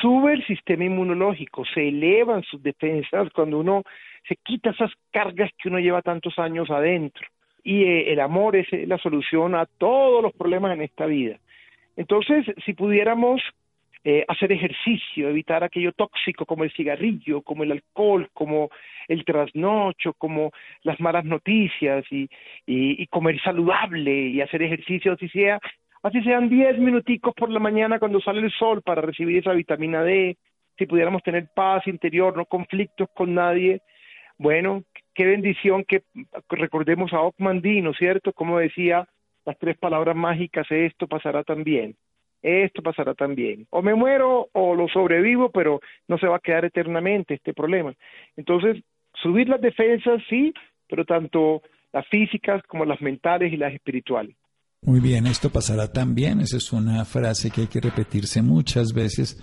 [0.00, 3.82] sube el sistema inmunológico, se elevan sus defensas cuando uno
[4.28, 7.26] se quita esas cargas que uno lleva tantos años adentro
[7.62, 11.38] y eh, el amor es la solución a todos los problemas en esta vida.
[11.96, 13.40] Entonces, si pudiéramos
[14.04, 18.70] eh, hacer ejercicio, evitar aquello tóxico como el cigarrillo, como el alcohol, como
[19.06, 20.50] el trasnocho, como
[20.82, 22.28] las malas noticias y,
[22.66, 25.60] y, comer saludable y hacer ejercicio, así sea,
[26.02, 30.02] así sean diez minuticos por la mañana cuando sale el sol para recibir esa vitamina
[30.02, 30.36] D,
[30.76, 33.82] si pudiéramos tener paz interior, no conflictos con nadie,
[34.36, 34.82] bueno,
[35.14, 36.02] qué bendición que
[36.48, 38.32] recordemos a Ockman ¿no es cierto?
[38.32, 39.08] Como decía
[39.44, 41.96] las tres palabras mágicas, esto pasará también,
[42.42, 43.66] esto pasará también.
[43.70, 47.92] O me muero o lo sobrevivo, pero no se va a quedar eternamente este problema.
[48.36, 48.82] Entonces,
[49.14, 50.52] subir las defensas, sí,
[50.88, 54.36] pero tanto las físicas como las mentales y las espirituales.
[54.84, 56.40] Muy bien, esto pasará también.
[56.40, 59.40] Esa es una frase que hay que repetirse muchas veces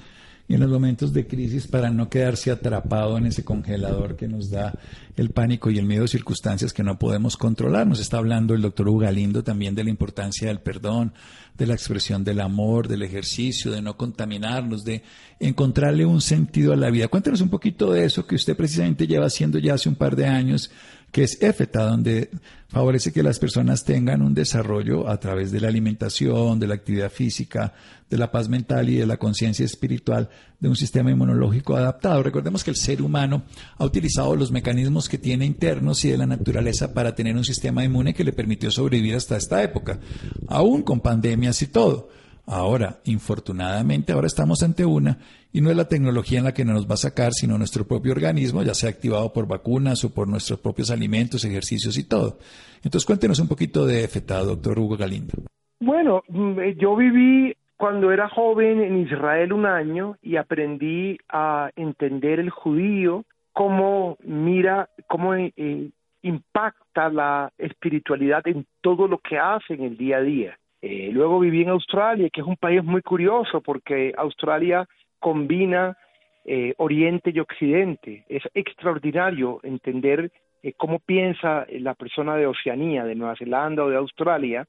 [0.49, 4.49] y en los momentos de crisis para no quedarse atrapado en ese congelador que nos
[4.49, 4.73] da
[5.15, 7.85] el pánico y el miedo circunstancias que no podemos controlar.
[7.85, 11.13] Nos está hablando el doctor Ugalindo también de la importancia del perdón,
[11.55, 15.03] de la expresión del amor, del ejercicio, de no contaminarnos, de
[15.39, 17.09] encontrarle un sentido a la vida.
[17.09, 20.25] Cuéntanos un poquito de eso que usted precisamente lleva haciendo ya hace un par de
[20.25, 20.71] años
[21.11, 22.29] que es EFETA, donde
[22.67, 27.11] favorece que las personas tengan un desarrollo a través de la alimentación, de la actividad
[27.11, 27.73] física,
[28.09, 32.21] de la paz mental y de la conciencia espiritual de un sistema inmunológico adaptado.
[32.21, 33.43] Recordemos que el ser humano
[33.77, 37.83] ha utilizado los mecanismos que tiene internos y de la naturaleza para tener un sistema
[37.83, 39.99] inmune que le permitió sobrevivir hasta esta época,
[40.47, 42.09] aún con pandemias y todo.
[42.51, 45.19] Ahora, infortunadamente, ahora estamos ante una
[45.53, 48.11] y no es la tecnología en la que nos va a sacar, sino nuestro propio
[48.11, 52.39] organismo, ya sea activado por vacunas o por nuestros propios alimentos, ejercicios y todo.
[52.83, 55.33] Entonces, cuéntenos un poquito de FETA, doctor Hugo Galindo.
[55.79, 61.69] Bueno, mm, eh, yo viví cuando era joven en Israel un año y aprendí a
[61.75, 65.91] entender el judío, cómo mira, cómo eh,
[66.23, 70.58] impacta la espiritualidad en todo lo que hace en el día a día.
[70.81, 74.87] Eh, luego viví en Australia, que es un país muy curioso porque Australia
[75.19, 75.97] combina
[76.45, 78.23] eh, Oriente y Occidente.
[78.29, 80.31] Es extraordinario entender
[80.63, 84.65] eh, cómo piensa la persona de Oceanía, de Nueva Zelanda o de Australia,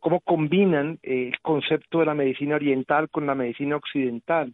[0.00, 4.52] cómo combinan el concepto de la medicina oriental con la medicina occidental.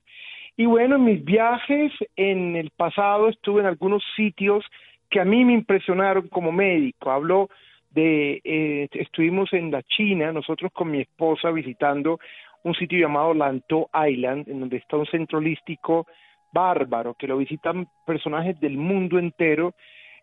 [0.58, 4.64] Y bueno, en mis viajes en el pasado estuve en algunos sitios
[5.08, 7.10] que a mí me impresionaron como médico.
[7.10, 7.48] Hablo
[7.90, 12.18] de, eh, estuvimos en la China, nosotros con mi esposa visitando
[12.62, 16.06] un sitio llamado Lanto Island, en donde está un centro holístico
[16.52, 19.74] bárbaro, que lo visitan personajes del mundo entero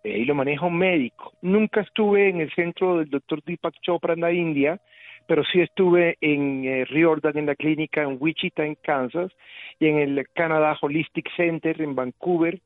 [0.04, 1.34] eh, y lo maneja un médico.
[1.42, 4.80] Nunca estuve en el centro del doctor Deepak Chopra en la India,
[5.28, 9.32] pero sí estuve en eh, Riordan, en la clínica en Wichita, en Kansas,
[9.80, 12.60] y en el Canada Holistic Center en Vancouver,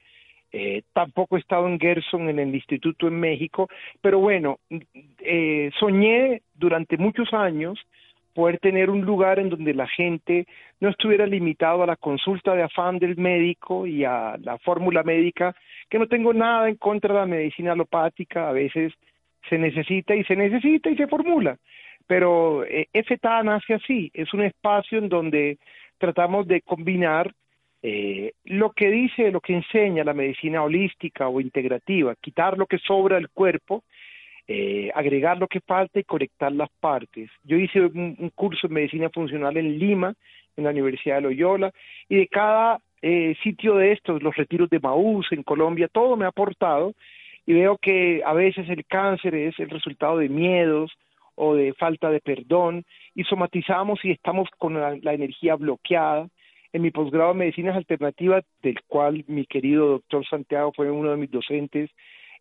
[0.52, 3.68] eh, tampoco he estado en Gerson, en el instituto en México,
[4.02, 4.60] pero bueno,
[5.20, 7.80] eh, soñé durante muchos años
[8.34, 10.48] poder tener un lugar en donde la gente
[10.80, 15.56] no estuviera limitado a la consulta de afán del médico y a la fórmula médica,
[15.90, 18.94] que no tengo nada en contra de la medicina alopática, a veces
[19.50, 21.58] se necesita y se necesita y se formula,
[22.08, 25.58] pero eh, FTA nace así, es un espacio en donde
[25.98, 27.34] tratamos de combinar
[27.82, 32.78] eh, lo que dice, lo que enseña la medicina holística o integrativa, quitar lo que
[32.78, 33.84] sobra del cuerpo,
[34.48, 37.30] eh, agregar lo que falta y conectar las partes.
[37.44, 40.14] Yo hice un, curso de medicina funcional en Lima,
[40.58, 41.72] en la Universidad de Loyola,
[42.10, 46.26] y de cada eh, sitio de estos, los retiros de Maús en Colombia, todo me
[46.26, 46.94] ha aportado,
[47.46, 50.92] y veo que a veces el cáncer es el resultado de miedos
[51.36, 52.84] o de falta de perdón,
[53.16, 56.28] y somatizamos y estamos con la energía bloqueada,
[56.74, 61.18] en mi posgrado en Medicinas Alternativas, del cual mi querido doctor Santiago fue uno de
[61.18, 61.90] mis docentes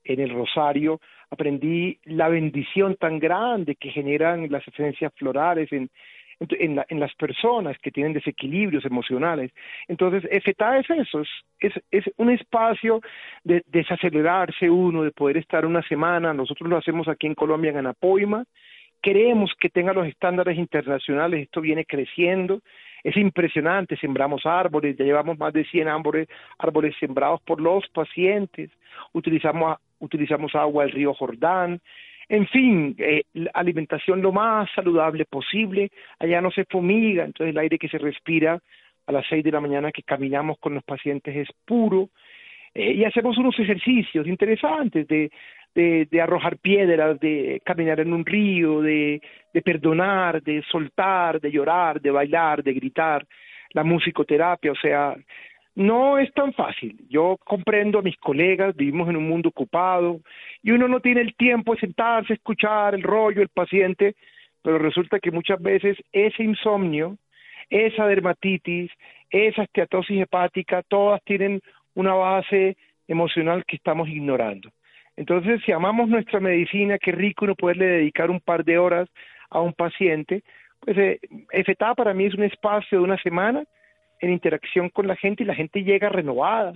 [0.04, 5.90] en el Rosario, aprendí la bendición tan grande que generan las esencias florales en,
[6.90, 9.50] las personas que tienen desequilibrios emocionales.
[9.88, 11.22] Entonces, FETA es eso,
[11.58, 13.00] es, es, un espacio
[13.42, 16.32] de desacelerarse uno, de poder estar una semana.
[16.32, 18.44] Nosotros lo hacemos aquí en Colombia, en Anapoima.
[19.02, 22.60] Queremos que tenga los estándares internacionales, esto viene creciendo
[23.04, 28.70] es impresionante, sembramos árboles, ya llevamos más de 100 árboles, árboles sembrados por los pacientes,
[29.12, 31.80] utilizamos, utilizamos agua del río Jordán,
[32.28, 33.22] en fin, eh,
[33.54, 38.60] alimentación lo más saludable posible, allá no se fumiga, entonces el aire que se respira
[39.06, 42.10] a las 6 de la mañana que caminamos con los pacientes es puro,
[42.74, 45.30] eh, y hacemos unos ejercicios interesantes de
[45.78, 49.20] de, arrojar piedras, de caminar en un río, de,
[49.64, 53.26] perdonar, de soltar, de llorar, de bailar, de gritar,
[53.72, 55.14] la musicoterapia, o sea,
[55.74, 56.98] no es tan fácil.
[57.08, 60.20] Yo comprendo a mis colegas, vivimos en un mundo ocupado
[60.62, 64.14] y uno no tiene el tiempo de sentarse, escuchar el rollo, el paciente,
[64.62, 67.18] pero resulta que muchas veces ese insomnio,
[67.70, 68.90] esa dermatitis,
[69.30, 71.60] esa esteatosis hepática, todas tienen
[71.94, 74.70] una base emocional que estamos ignorando.
[75.18, 79.08] Entonces, si amamos nuestra medicina, qué rico uno poderle dedicar un par de horas
[79.50, 80.44] a un paciente.
[80.78, 81.18] Pues eh,
[81.96, 83.64] para mí es un espacio de una semana
[84.20, 86.72] en interacción con la gente y la gente llega renovada.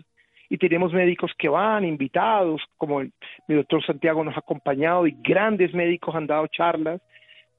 [0.48, 3.12] Y tenemos médicos que van, invitados, como el,
[3.46, 7.00] mi doctor Santiago nos ha acompañado y grandes médicos han dado charlas.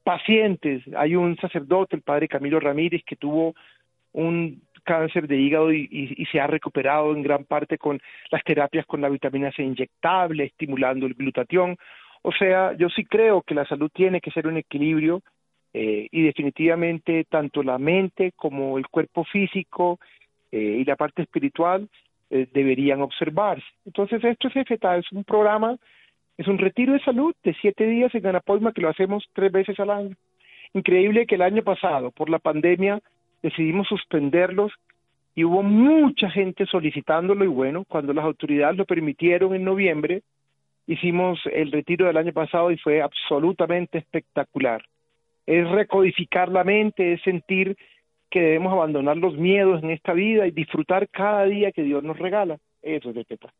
[0.02, 3.54] Pacientes, hay un sacerdote, el padre Camilo Ramírez, que tuvo
[4.12, 9.00] un cáncer de hígado y, se ha recuperado en gran parte con las terapias con
[9.00, 11.76] la vitamina C inyectable, estimulando el glutatión.
[12.22, 15.22] O sea, yo sí creo que la salud tiene que ser un equilibrio
[15.72, 19.98] eh, y definitivamente tanto la mente como el cuerpo físico
[20.52, 21.88] eh, y la parte espiritual
[22.30, 23.66] eh, deberían observarse.
[23.84, 25.76] Entonces, esto es FETA, es un programa,
[26.38, 29.78] es un retiro de salud de siete días en Anapoima que lo hacemos tres veces
[29.80, 30.16] al año.
[30.72, 33.00] Increíble que el año pasado, por la pandemia,
[33.44, 34.72] decidimos suspenderlos
[35.34, 40.22] y hubo mucha gente solicitándolo y bueno, cuando las autoridades lo permitieron en noviembre,
[40.86, 44.82] hicimos el retiro del año pasado y fue absolutamente espectacular.
[45.44, 47.76] Es recodificar la mente, es sentir
[48.30, 52.18] que debemos abandonar los miedos en esta vida y disfrutar cada día que Dios nos
[52.18, 52.56] regala.
[52.80, 53.52] Eso es de Teta.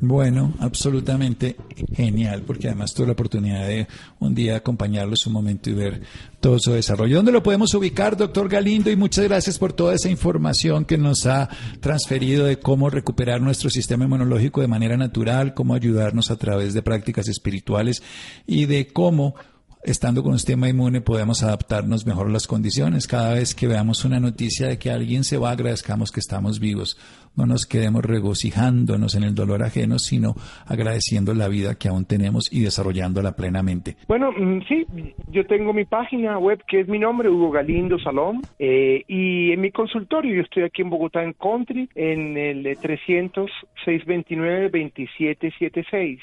[0.00, 1.56] Bueno, absolutamente
[1.92, 3.86] genial, porque además tuve la oportunidad de
[4.18, 6.00] un día acompañarlos un momento y ver
[6.40, 7.16] todo su desarrollo.
[7.16, 8.90] ¿Dónde lo podemos ubicar, doctor Galindo?
[8.90, 13.68] Y muchas gracias por toda esa información que nos ha transferido de cómo recuperar nuestro
[13.68, 18.02] sistema inmunológico de manera natural, cómo ayudarnos a través de prácticas espirituales
[18.46, 19.34] y de cómo
[19.82, 23.06] estando con un sistema inmune podemos adaptarnos mejor a las condiciones.
[23.06, 26.98] Cada vez que veamos una noticia de que alguien se va, agradezcamos que estamos vivos.
[27.36, 30.34] No nos quedemos regocijándonos en el dolor ajeno, sino
[30.66, 33.96] agradeciendo la vida que aún tenemos y desarrollándola plenamente.
[34.08, 34.86] Bueno, mm, sí,
[35.28, 39.60] yo tengo mi página web que es mi nombre, Hugo Galindo Salón, eh, y en
[39.60, 43.50] mi consultorio, yo estoy aquí en Bogotá, en Country, en el 300
[43.84, 46.20] 629 2776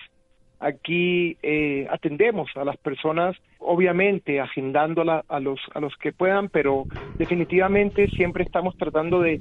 [0.59, 6.85] Aquí eh, atendemos a las personas, obviamente agendándola a los, a los que puedan, pero
[7.17, 9.39] definitivamente siempre estamos tratando de,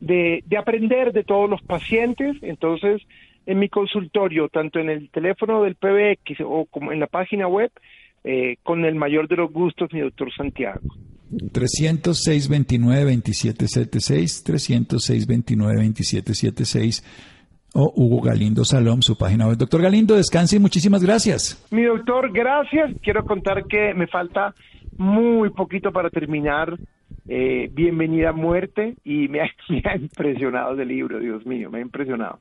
[0.00, 2.36] de, aprender de todos los pacientes.
[2.42, 3.00] Entonces,
[3.46, 7.70] en mi consultorio, tanto en el teléfono del PBX o como en la página web,
[8.22, 10.80] eh, con el mayor de los gustos, mi doctor Santiago.
[11.52, 13.12] 306 29
[17.72, 19.56] 2776 306 29 2776 o Hugo Galindo Salom, su página web.
[19.56, 21.66] Doctor Galindo, descanse y muchísimas gracias.
[21.70, 22.92] Mi doctor, gracias.
[23.02, 24.54] Quiero contar que me falta
[24.96, 26.76] muy poquito para terminar.
[27.28, 29.46] Eh, Bienvenida a muerte y me ha,
[29.96, 32.40] impresionado el libro, Dios mío, me ha impresionado.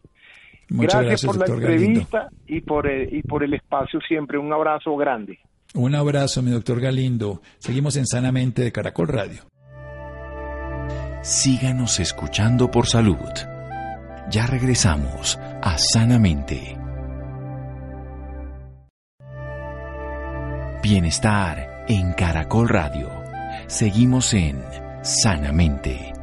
[0.70, 4.38] Muchas gracias, por la entrevista y por, el, y por el espacio siempre.
[4.38, 5.40] Un abrazo grande.
[5.74, 7.42] Un abrazo, mi doctor Galindo.
[7.58, 9.42] Seguimos en Sanamente de Caracol Radio.
[11.22, 13.18] Síganos escuchando por salud.
[14.30, 16.78] Ya regresamos a Sanamente.
[20.84, 23.10] Bienestar en Caracol Radio.
[23.66, 24.62] Seguimos en
[25.02, 26.14] Sanamente.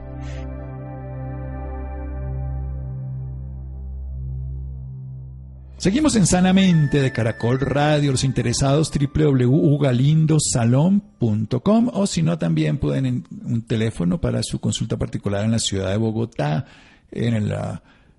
[5.79, 8.13] Seguimos en Sanamente de Caracol Radio.
[8.13, 15.51] Los interesados www.ugalindosalón.com o si no también pueden un teléfono para su consulta particular en
[15.51, 16.67] la ciudad de Bogotá
[17.11, 17.53] en el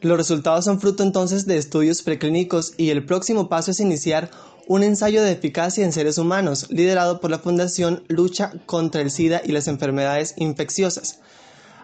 [0.00, 4.30] Los resultados son fruto entonces de estudios preclínicos y el próximo paso es iniciar
[4.66, 9.42] un ensayo de eficacia en seres humanos, liderado por la Fundación Lucha contra el SIDA
[9.44, 11.20] y las enfermedades infecciosas.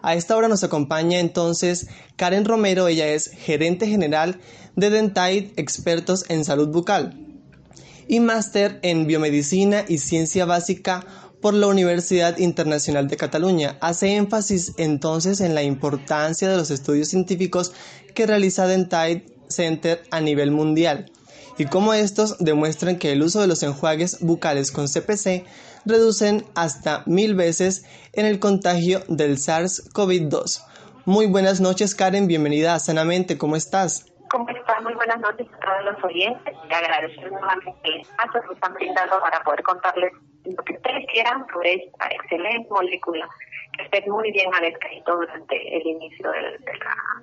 [0.02, 4.38] A esta hora nos acompaña entonces Karen Romero, ella es gerente general
[4.76, 7.18] de Dentide Expertos en Salud Bucal
[8.06, 11.04] y máster en Biomedicina y Ciencia Básica
[11.42, 13.76] por la Universidad Internacional de Cataluña.
[13.80, 17.72] Hace énfasis entonces en la importancia de los estudios científicos
[18.14, 21.10] que realiza Dentide Center a nivel mundial
[21.58, 25.44] y cómo estos demuestran que el uso de los enjuagues bucales con CPC
[25.84, 30.64] reducen hasta mil veces en el contagio del SARS-CoV-2.
[31.04, 32.28] Muy buenas noches, Karen.
[32.28, 33.38] Bienvenida a Sanamente.
[33.38, 34.06] ¿Cómo estás?
[34.30, 34.82] ¿Cómo estás?
[34.82, 36.54] Muy buenas noches a todos los oyentes.
[36.68, 40.12] Le agradezco nuevamente el espacio que están brindando para poder contarles
[40.44, 43.28] lo que ustedes quieran sobre esta excelente molécula
[43.76, 46.58] que esté muy bien ha descrito durante el inicio de, la,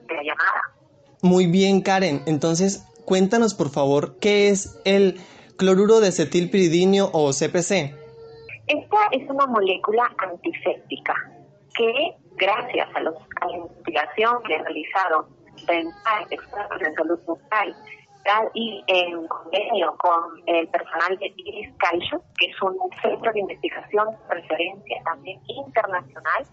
[0.07, 0.61] de la llamada.
[1.21, 2.21] Muy bien, Karen.
[2.25, 5.19] Entonces, Cuéntanos, por favor, qué es el
[5.57, 7.93] cloruro de acetilpiridinio o CPC.
[8.67, 11.13] Esta es una molécula antiséptica
[11.77, 13.15] que, gracias a, los,
[13.47, 15.27] la investigación que ha realizado
[16.29, 17.75] expertos en salud bucal
[18.55, 24.07] y en convenio con el personal de Iris Calcio, que es un centro de investigación
[24.09, 26.45] de referencia también internacional,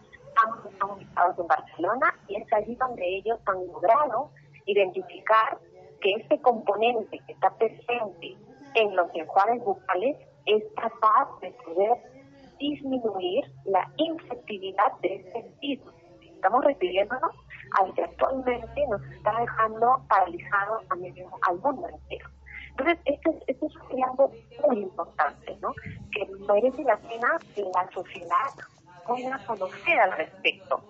[0.45, 4.31] ambos están ubicados en Barcelona y es allí donde ellos han logrado
[4.67, 5.59] identificar
[6.03, 8.37] que este componente que está presente
[8.75, 11.97] en los enjuagues bucales es capaz de poder
[12.59, 15.93] disminuir la infectividad de este virus.
[16.21, 17.31] Estamos refiriéndonos
[17.81, 22.29] al que actualmente nos está dejando paralizados al mundo entero.
[22.71, 24.33] Entonces, esto, esto es algo
[24.67, 25.73] muy importante, ¿no?
[26.11, 28.51] Que merece la pena que la sociedad
[29.07, 30.83] pueda conocer al respecto.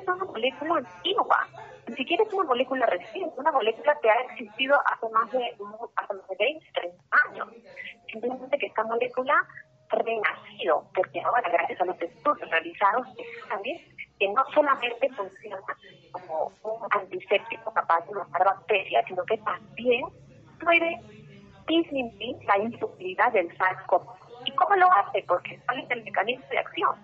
[0.00, 1.48] Es una molécula antigua,
[1.88, 5.56] ni siquiera es una molécula reciente, una molécula que ha existido hace más de,
[5.96, 7.48] hace más de 20, 30 años.
[8.10, 9.34] Simplemente que esta molécula
[9.90, 13.06] renacido, porque ahora, gracias a los estudios realizados,
[13.48, 13.80] también
[14.18, 15.58] que no solamente funciona
[16.12, 20.06] como un antiséptico capaz de matar bacterias, sino que también
[20.60, 21.00] puede
[21.66, 24.02] disminuir la insuficiencia del SARS-CoV.
[24.46, 25.24] ¿Y cómo lo hace?
[25.26, 26.94] Porque cuál es el mecanismo de acción.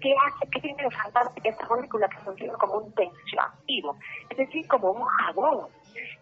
[0.00, 0.50] ¿Qué hace?
[0.50, 3.96] ¿Qué tiene de fantástico esta molécula que funciona como un tensioactivo?
[4.30, 5.68] Es decir, como un jabón.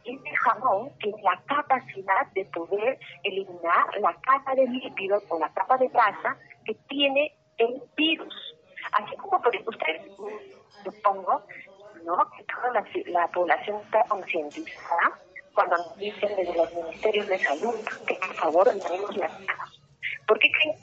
[0.05, 5.77] Este jabón tiene la capacidad de poder eliminar la capa de lípidos o la capa
[5.77, 8.35] de grasa que tiene el virus.
[8.93, 10.03] Así como por ustedes,
[10.85, 11.43] supongo,
[12.05, 12.31] ¿no?
[12.31, 15.19] que toda la, la población está concientizada
[15.55, 17.75] cuando nos dicen desde los ministerios de salud
[18.07, 19.33] que por favor lavemos las.
[20.31, 20.77] ¿Por qué creen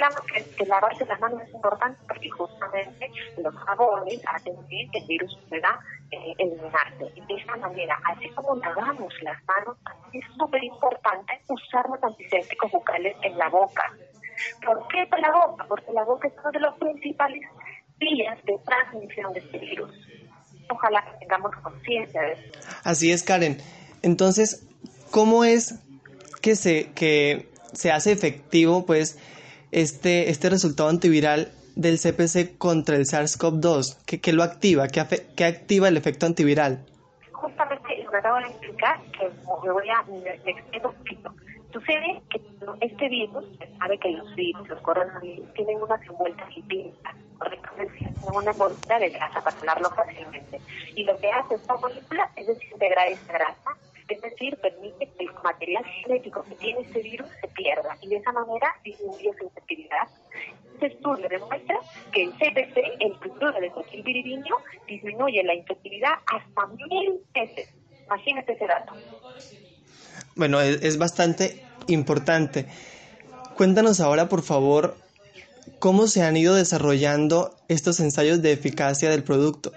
[0.58, 1.98] que, lavarse las manos es importante?
[2.06, 3.10] Porque justamente
[3.42, 5.80] los jabones hacen que el virus pueda
[6.12, 7.06] eh, eliminarse.
[7.16, 9.78] De esta manera, así como lavamos las manos,
[10.12, 13.84] es súper importante usar los antisépticos bucales en la boca.
[14.66, 15.66] ¿Por qué por la boca?
[15.70, 17.44] Porque la boca es uno de los principales
[18.00, 19.92] vías de transmisión de este virus.
[20.70, 22.60] Ojalá tengamos conciencia de eso.
[22.84, 23.62] Así es, Karen.
[24.02, 24.68] Entonces,
[25.10, 25.80] ¿cómo es
[26.42, 29.18] que se, que se hace efectivo pues
[29.72, 34.04] este, este resultado antiviral del CPC contra el SARS-CoV-2?
[34.06, 34.88] ¿Qué, ¿Qué, lo activa?
[34.88, 35.04] ¿Qué,
[35.36, 36.86] ¿Qué, activa el efecto antiviral?
[37.32, 39.30] Justamente lo que acabo de explicar, que
[39.64, 40.04] me voy a
[40.82, 41.34] poquito.
[41.72, 42.42] Sucede que
[42.82, 43.46] este virus,
[43.78, 49.44] sabe que los virus, los coronavirus, tienen unas envueltas lipídicas, correctamente, una envoltura de grasa
[49.44, 50.60] para hablarlo fácilmente.
[50.96, 53.78] Y lo que hace esta molécula es desintegrar esta grasa
[54.08, 58.18] es decir, permite que el material genético que tiene este virus se pierda y de
[58.18, 60.08] esa manera disminuye su infectividad.
[60.74, 61.80] Este estudio demuestra
[62.12, 64.56] que el CPC, el cultura de cualquier viridiño,
[64.88, 67.70] disminuye la infectividad hasta mil veces.
[68.06, 68.94] Imagínate ese dato.
[70.36, 72.68] Bueno, es bastante importante.
[73.56, 74.96] Cuéntanos ahora, por favor,
[75.80, 79.74] cómo se han ido desarrollando estos ensayos de eficacia del producto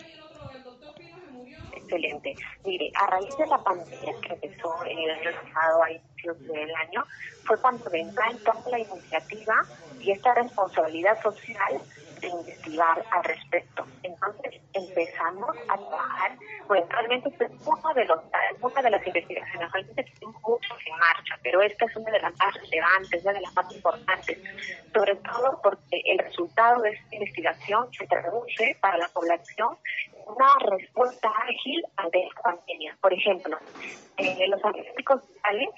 [1.90, 2.34] excelente.
[2.64, 7.04] Mire, a raíz de la pandemia que empezó el año pasado, a inicios del año,
[7.44, 9.62] fue cuando vendrá entonces la iniciativa
[9.98, 11.80] y esta responsabilidad social
[12.20, 13.86] de investigar al respecto.
[14.02, 16.36] Entonces empezamos a trabajar,
[16.68, 18.20] bueno, realmente es uno de los,
[18.60, 22.36] una de las investigaciones, realmente tenemos muchas en marcha, pero esta es una de las
[22.36, 24.38] más relevantes, una de las más importantes,
[24.92, 29.76] sobre todo porque el resultado de esta investigación se traduce para la población
[30.36, 32.96] una respuesta ágil ante esta pandemia.
[33.00, 33.56] Por ejemplo,
[34.16, 35.68] eh, los antibióticos vitales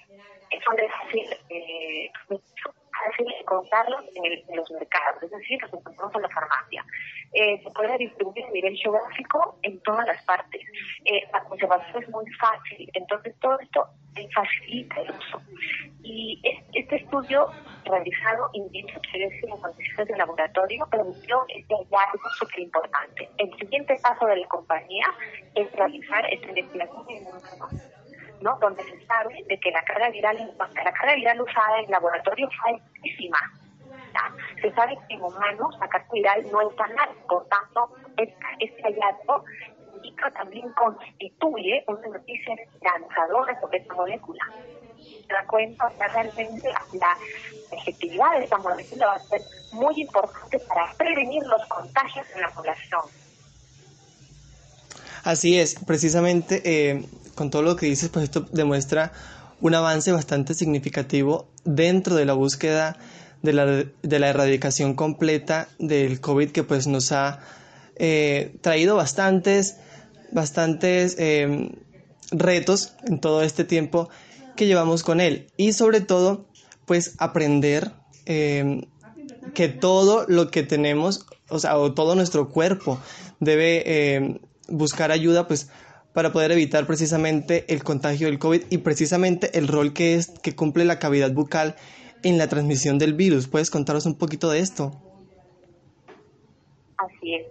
[0.61, 6.29] son de fácil, eh, fácil encontrarlos en, los mercados, es decir, los encontramos en la
[6.29, 6.85] farmacia.
[7.33, 10.61] Eh, se puede distribuir a nivel geográfico en todas las partes.
[11.05, 13.89] Eh, la conservación es muy fácil, entonces todo esto
[14.35, 15.41] facilita el uso.
[16.03, 16.41] Y
[16.75, 17.51] este estudio
[17.85, 23.29] realizado in vitro, quiere decir en de laboratorio, permitió este hallazgo súper importante.
[23.39, 25.07] El siguiente paso de la compañía
[25.55, 27.73] es realizar esta investigación en humanos,
[28.61, 32.73] donde se sabe de que la carga viral, la carga viral usada en laboratorio fue
[32.73, 33.39] altísima.
[34.61, 38.83] Se sabe que en humanos la carga viral no es tan alta, por tanto, este
[38.83, 39.45] hallazgo
[40.35, 44.45] también constituye una noticia esperanzadora sobre esta molécula
[45.27, 47.17] se da cuenta realmente la,
[47.73, 49.41] efectividad de esta molécula va a ser
[49.73, 53.01] muy importante para prevenir los contagios en la población.
[55.25, 57.05] Así es, precisamente eh,
[57.35, 59.13] con todo lo que dices, pues esto demuestra
[59.61, 62.99] un avance bastante significativo dentro de la búsqueda
[63.43, 67.41] de la, de la erradicación completa del COVID que pues nos ha
[67.97, 69.77] eh, traído bastantes,
[70.31, 71.71] bastantes eh,
[72.31, 74.09] retos en todo este tiempo
[74.57, 75.49] que llevamos con él.
[75.57, 76.47] Y sobre todo
[76.87, 77.93] pues aprender
[78.27, 78.83] em,
[79.55, 82.99] que todo lo que tenemos, o sea, o todo nuestro cuerpo
[83.41, 85.69] debe em, buscar ayuda pues
[86.13, 90.55] para poder evitar precisamente el contagio del COVID y precisamente el rol que es que
[90.55, 91.77] cumple la cavidad bucal
[92.23, 93.49] en la transmisión del virus.
[93.49, 94.93] ¿Puedes contaros un poquito de esto?
[96.99, 97.47] Así es.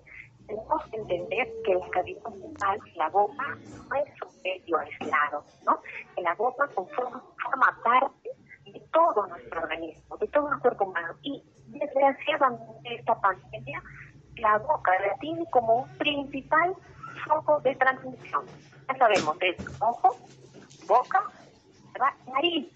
[0.47, 3.57] Tenemos que entender que la cavidad bucal, la boca,
[3.89, 5.79] no es un medio aislado, ¿no?
[6.21, 8.29] la boca conforma, forma parte
[8.65, 11.15] de todo nuestro organismo, de todo nuestro cuerpo humano.
[11.23, 13.81] Y desgraciadamente esta pandemia,
[14.37, 16.75] la boca la tiene como un principal
[17.27, 18.45] foco de transmisión.
[18.87, 20.17] Ya sabemos, es ojo,
[20.87, 21.23] boca,
[22.27, 22.67] nariz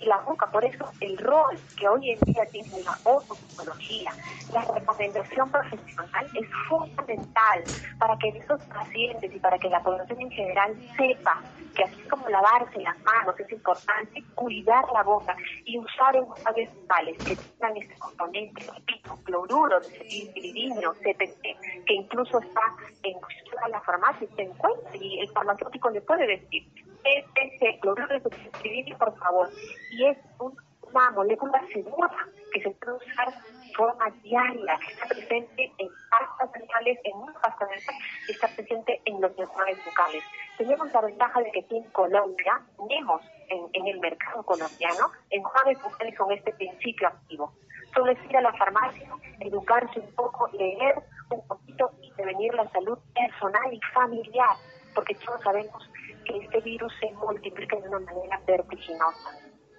[0.00, 0.46] y la boca.
[0.50, 4.12] Por eso el rol que hoy en día tiene la otopsicología,
[4.52, 7.64] la recomendación profesional es fundamental
[7.98, 11.42] para que esos pacientes y para que la población en general sepa
[11.74, 17.16] que así como lavarse las manos es importante, cuidar la boca y usar enjuagues bucales
[17.24, 19.88] que tengan este componente, repito, cloruro de
[20.34, 21.42] piridino, CPC,
[21.86, 22.60] que incluso está
[23.02, 28.20] en la farmacia se encuentra y el farmacéutico le puede decir este cloruro de
[28.62, 29.48] piridino, por favor,
[29.90, 32.10] y es una molécula segura
[32.52, 37.32] que se puede usar de forma diaria, que está presente en pastas dentales, en una
[37.34, 37.94] pasta dental,
[38.28, 40.24] y está presente en los enjuagues bucales.
[40.58, 45.82] Tenemos la ventaja de que aquí en Colombia tenemos en, en el mercado colombiano enjuagues
[45.82, 47.52] bucales con este principio activo.
[47.94, 49.08] Solo es ir a la farmacia,
[49.40, 54.56] educarse un poco, leer un poquito y prevenir la salud personal y familiar,
[54.94, 55.90] porque todos sabemos
[56.30, 59.30] que este virus se multiplica de una manera vertiginosa.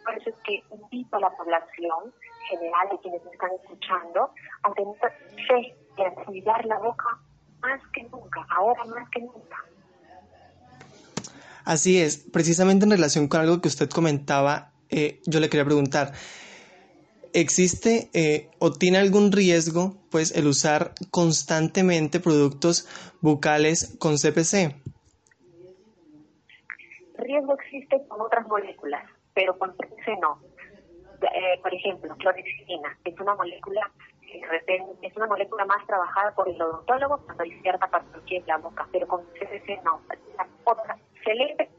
[0.03, 2.13] Por eso es que invito a la población
[2.49, 4.31] general, de quienes me están escuchando,
[4.63, 4.95] a tener
[5.47, 7.19] fe y a cuidar la boca
[7.61, 9.57] más que nunca, ahora más que nunca.
[11.63, 16.13] Así es, precisamente en relación con algo que usted comentaba, eh, yo le quería preguntar,
[17.33, 22.87] ¿existe eh, o tiene algún riesgo pues el usar constantemente productos
[23.21, 24.75] bucales con CPC?
[27.41, 30.39] Riesgo existe con otras moléculas, pero con CPC no.
[31.21, 33.91] Eh, por ejemplo, clorexidina es una molécula
[35.01, 38.87] es una molécula más trabajada por el odontólogo cuando hay cierta patología en la boca,
[38.89, 40.01] pero con CPC no.
[40.37, 41.69] La otra excelente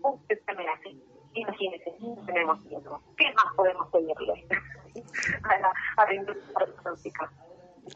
[0.74, 0.96] hace.
[1.34, 3.00] Imagínense, no tenemos tiempo.
[3.16, 4.46] ¿Qué más podemos pedirle
[5.44, 7.32] a la, a la industria farmacéutica?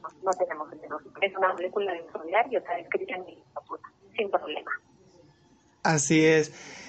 [0.03, 0.99] No, no tenemos tiempo.
[1.21, 3.45] Es una molécula de solidario, está escrita en mi
[4.17, 4.71] sin problema.
[5.83, 6.86] Así es.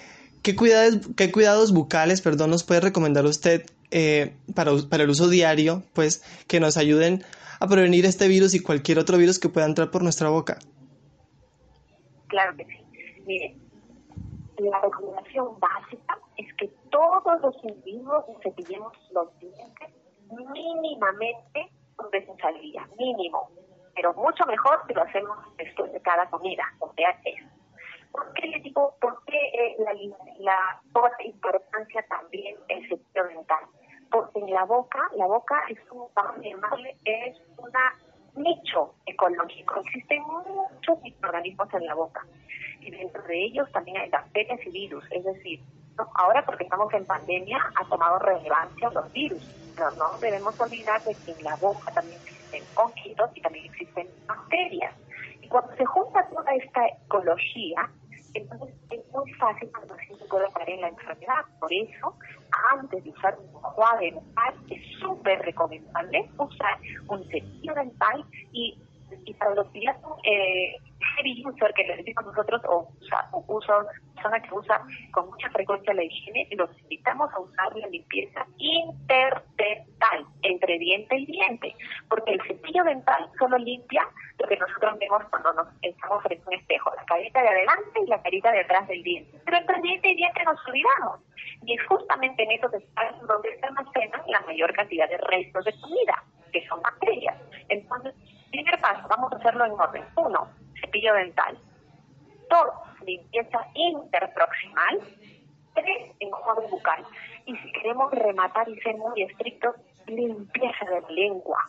[0.48, 5.84] ¿Qué cuidados, qué cuidados bucales, perdón, nos puede recomendar usted eh, para, el uso diario,
[5.94, 7.22] pues, que nos ayuden
[7.60, 10.58] a prevenir este virus y cualquier otro virus que pueda entrar por nuestra boca?
[12.28, 12.78] Claro que sí.
[13.26, 13.58] Mire,
[14.60, 19.90] la recomendación básica es que todos los individuos cepillemos los dientes
[20.32, 23.50] mínimamente un vez al día, mínimo.
[23.94, 27.57] Pero mucho mejor si lo hacemos después de cada comida, o sea, es.
[28.12, 29.94] ¿Por qué digo, por eh, la,
[30.40, 33.66] la importancia también el cepillo dental?
[34.10, 36.38] Porque en la boca, la boca es un, vamos
[37.04, 37.96] es una
[38.36, 39.82] nicho ecológico.
[39.82, 42.26] Existen muchos microorganismos en la boca
[42.80, 45.04] y dentro de ellos también hay bacterias y virus.
[45.12, 45.60] Es decir,
[46.16, 49.44] ahora porque estamos en pandemia ha tomado relevancia los virus,
[49.76, 54.08] pero no debemos olvidar de que en la boca también existen honguitos y también existen
[54.26, 54.96] bacterias.
[55.50, 57.90] Cuando se junta toda esta ecología,
[58.34, 61.46] entonces es muy fácil que el paciente pueda caer en la enfermedad.
[61.60, 62.16] Por eso,
[62.74, 66.78] antes de usar un enjuague dental, es súper recomendable usar
[67.08, 68.78] un cepillo dental y,
[69.26, 70.76] y para los días eh,
[71.16, 73.46] heavy user que le decimos nosotros, o, usa, o
[74.18, 74.82] persona que usa
[75.12, 81.26] con mucha frecuencia la higiene, los invitamos a usar la limpieza interdental, entre diente y
[81.26, 81.76] diente,
[82.10, 84.08] porque el cepillo dental solo limpia
[84.40, 88.00] lo que nosotros vemos cuando nos estamos frente a un espejo, la carita de adelante
[88.04, 89.40] y la carita de atrás del diente.
[89.46, 91.22] Pero entre diente y diente nos olvidamos.
[91.64, 95.80] Y es justamente en esos espacios donde se almacenan la mayor cantidad de restos de
[95.80, 97.36] comida, que son bacterias.
[97.70, 98.14] Entonces,
[98.50, 100.06] primer paso, vamos a hacerlo en orden.
[100.16, 100.48] Uno,
[100.80, 101.58] cepillo dental.
[102.50, 102.68] Dos,
[103.06, 105.02] limpieza interproximal.
[105.74, 107.06] Tres, enjuague bucal.
[107.46, 109.76] Y si queremos rematar y ser muy estrictos,
[110.08, 111.60] limpieza de la lengua.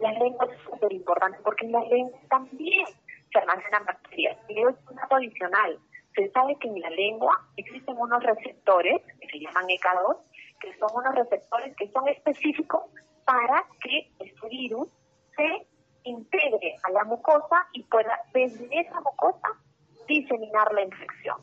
[0.00, 2.86] La lengua es súper importante porque en la lengua también
[3.32, 4.38] se almacenan bacterias.
[4.48, 5.78] Y doy un dato adicional.
[6.14, 10.16] Se sabe que en la lengua existen unos receptores, que se llaman ECA2,
[10.60, 12.82] que son unos receptores que son específicos
[13.24, 14.88] para que este virus
[15.36, 15.66] se
[16.04, 19.48] integre a la mucosa y pueda desde esa mucosa
[20.06, 21.36] diseminar la infección.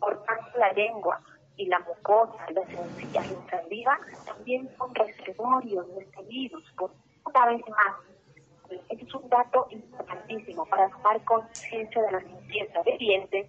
[0.00, 1.20] Por tanto, la lengua
[1.56, 2.68] y la mucosa, las
[3.12, 6.64] la saliva también son reservorios de este virus.
[6.76, 6.90] Por
[7.24, 7.96] una vez más,
[8.88, 13.46] este es un dato importantísimo para tomar conciencia de la limpieza de dientes,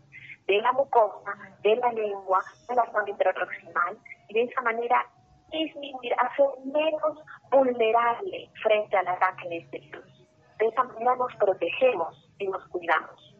[0.47, 3.97] de la mucosa, de la lengua, de la zona intraproximal
[4.29, 5.07] y de esa manera
[5.51, 7.19] disminuir, hacer menos
[7.51, 10.12] vulnerable frente al ataque de este virus
[10.63, 13.35] de esa manera nos protegemos y nos cuidamos.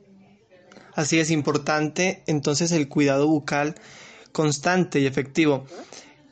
[0.96, 3.76] Así es importante entonces el cuidado bucal
[4.34, 5.66] constante y efectivo.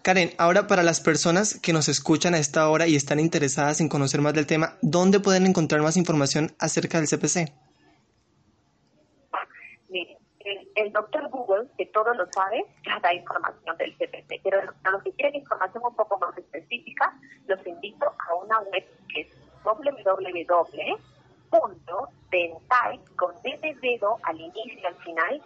[0.04, 3.88] Karen, ahora para las personas que nos escuchan a esta hora y están interesadas en
[3.88, 7.54] conocer más del tema, ¿dónde pueden encontrar más información acerca del CPC?
[9.90, 10.18] Miren,
[10.76, 15.04] el, doctor Google, que todo lo sabe, ya da información del CPC, pero a los
[15.04, 17.14] que quieren información un poco más específica,
[17.46, 18.84] los invito a una web
[19.14, 19.28] que es
[19.64, 20.60] www.dentai,
[23.16, 25.42] con D dedo al inicio y al final.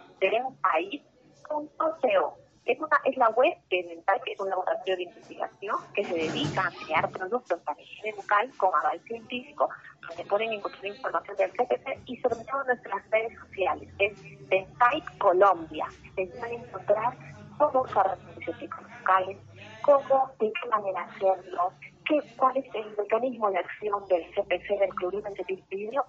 [2.66, 6.14] Es, una, es la web de Dental, que es un laboratorio de investigación que se
[6.14, 9.68] dedica a crear productos para higiene bucal con aval científico,
[10.00, 13.88] donde pueden encontrar información del CPC y sobre todo nuestras redes sociales.
[14.00, 15.86] Es Dental Colombia.
[16.16, 17.16] Se van a encontrar
[17.56, 19.38] cómo usar antibióticos bucales,
[19.82, 21.72] cómo, de qué manera hacerlo,
[22.08, 25.34] qué, cuál es el mecanismo de acción del CPC, del cloruro en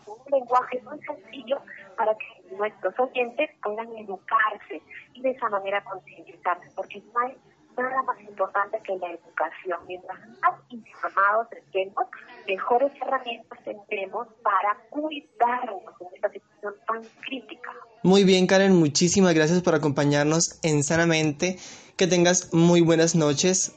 [0.08, 1.58] un lenguaje muy sencillo
[1.98, 4.82] para que nuestros oyentes puedan educarse
[5.14, 7.36] y de esa manera concientizarse, porque no hay
[7.78, 9.80] nada más importante que la educación.
[9.88, 12.06] Mientras más informados estemos,
[12.48, 17.72] mejores herramientas tendremos para cuidarnos en esta situación tan crítica.
[18.04, 21.58] Muy bien, Karen, muchísimas gracias por acompañarnos en Sanamente.
[21.96, 23.76] Que tengas muy buenas noches.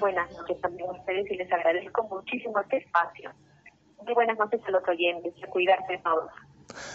[0.00, 3.30] Buenas noches también a ustedes y les agradezco muchísimo este espacio.
[4.02, 6.30] Muy buenas noches a los oyentes a cuidarse todos.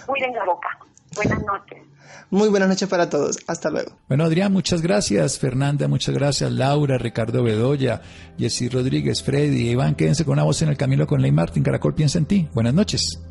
[0.08, 0.70] Cuiden la boca.
[1.16, 1.84] Buenas noches.
[2.32, 3.38] Muy buenas noches para todos.
[3.48, 3.92] Hasta luego.
[4.08, 5.40] Bueno, Adrián, muchas gracias.
[5.40, 6.52] Fernanda, muchas gracias.
[6.52, 8.02] Laura, Ricardo Bedoya,
[8.38, 11.64] Jessy Rodríguez, Freddy, Iván, quédense con una voz en el camino con Ley Martín.
[11.64, 12.50] Caracol piensa en ti.
[12.54, 13.22] Buenas noches.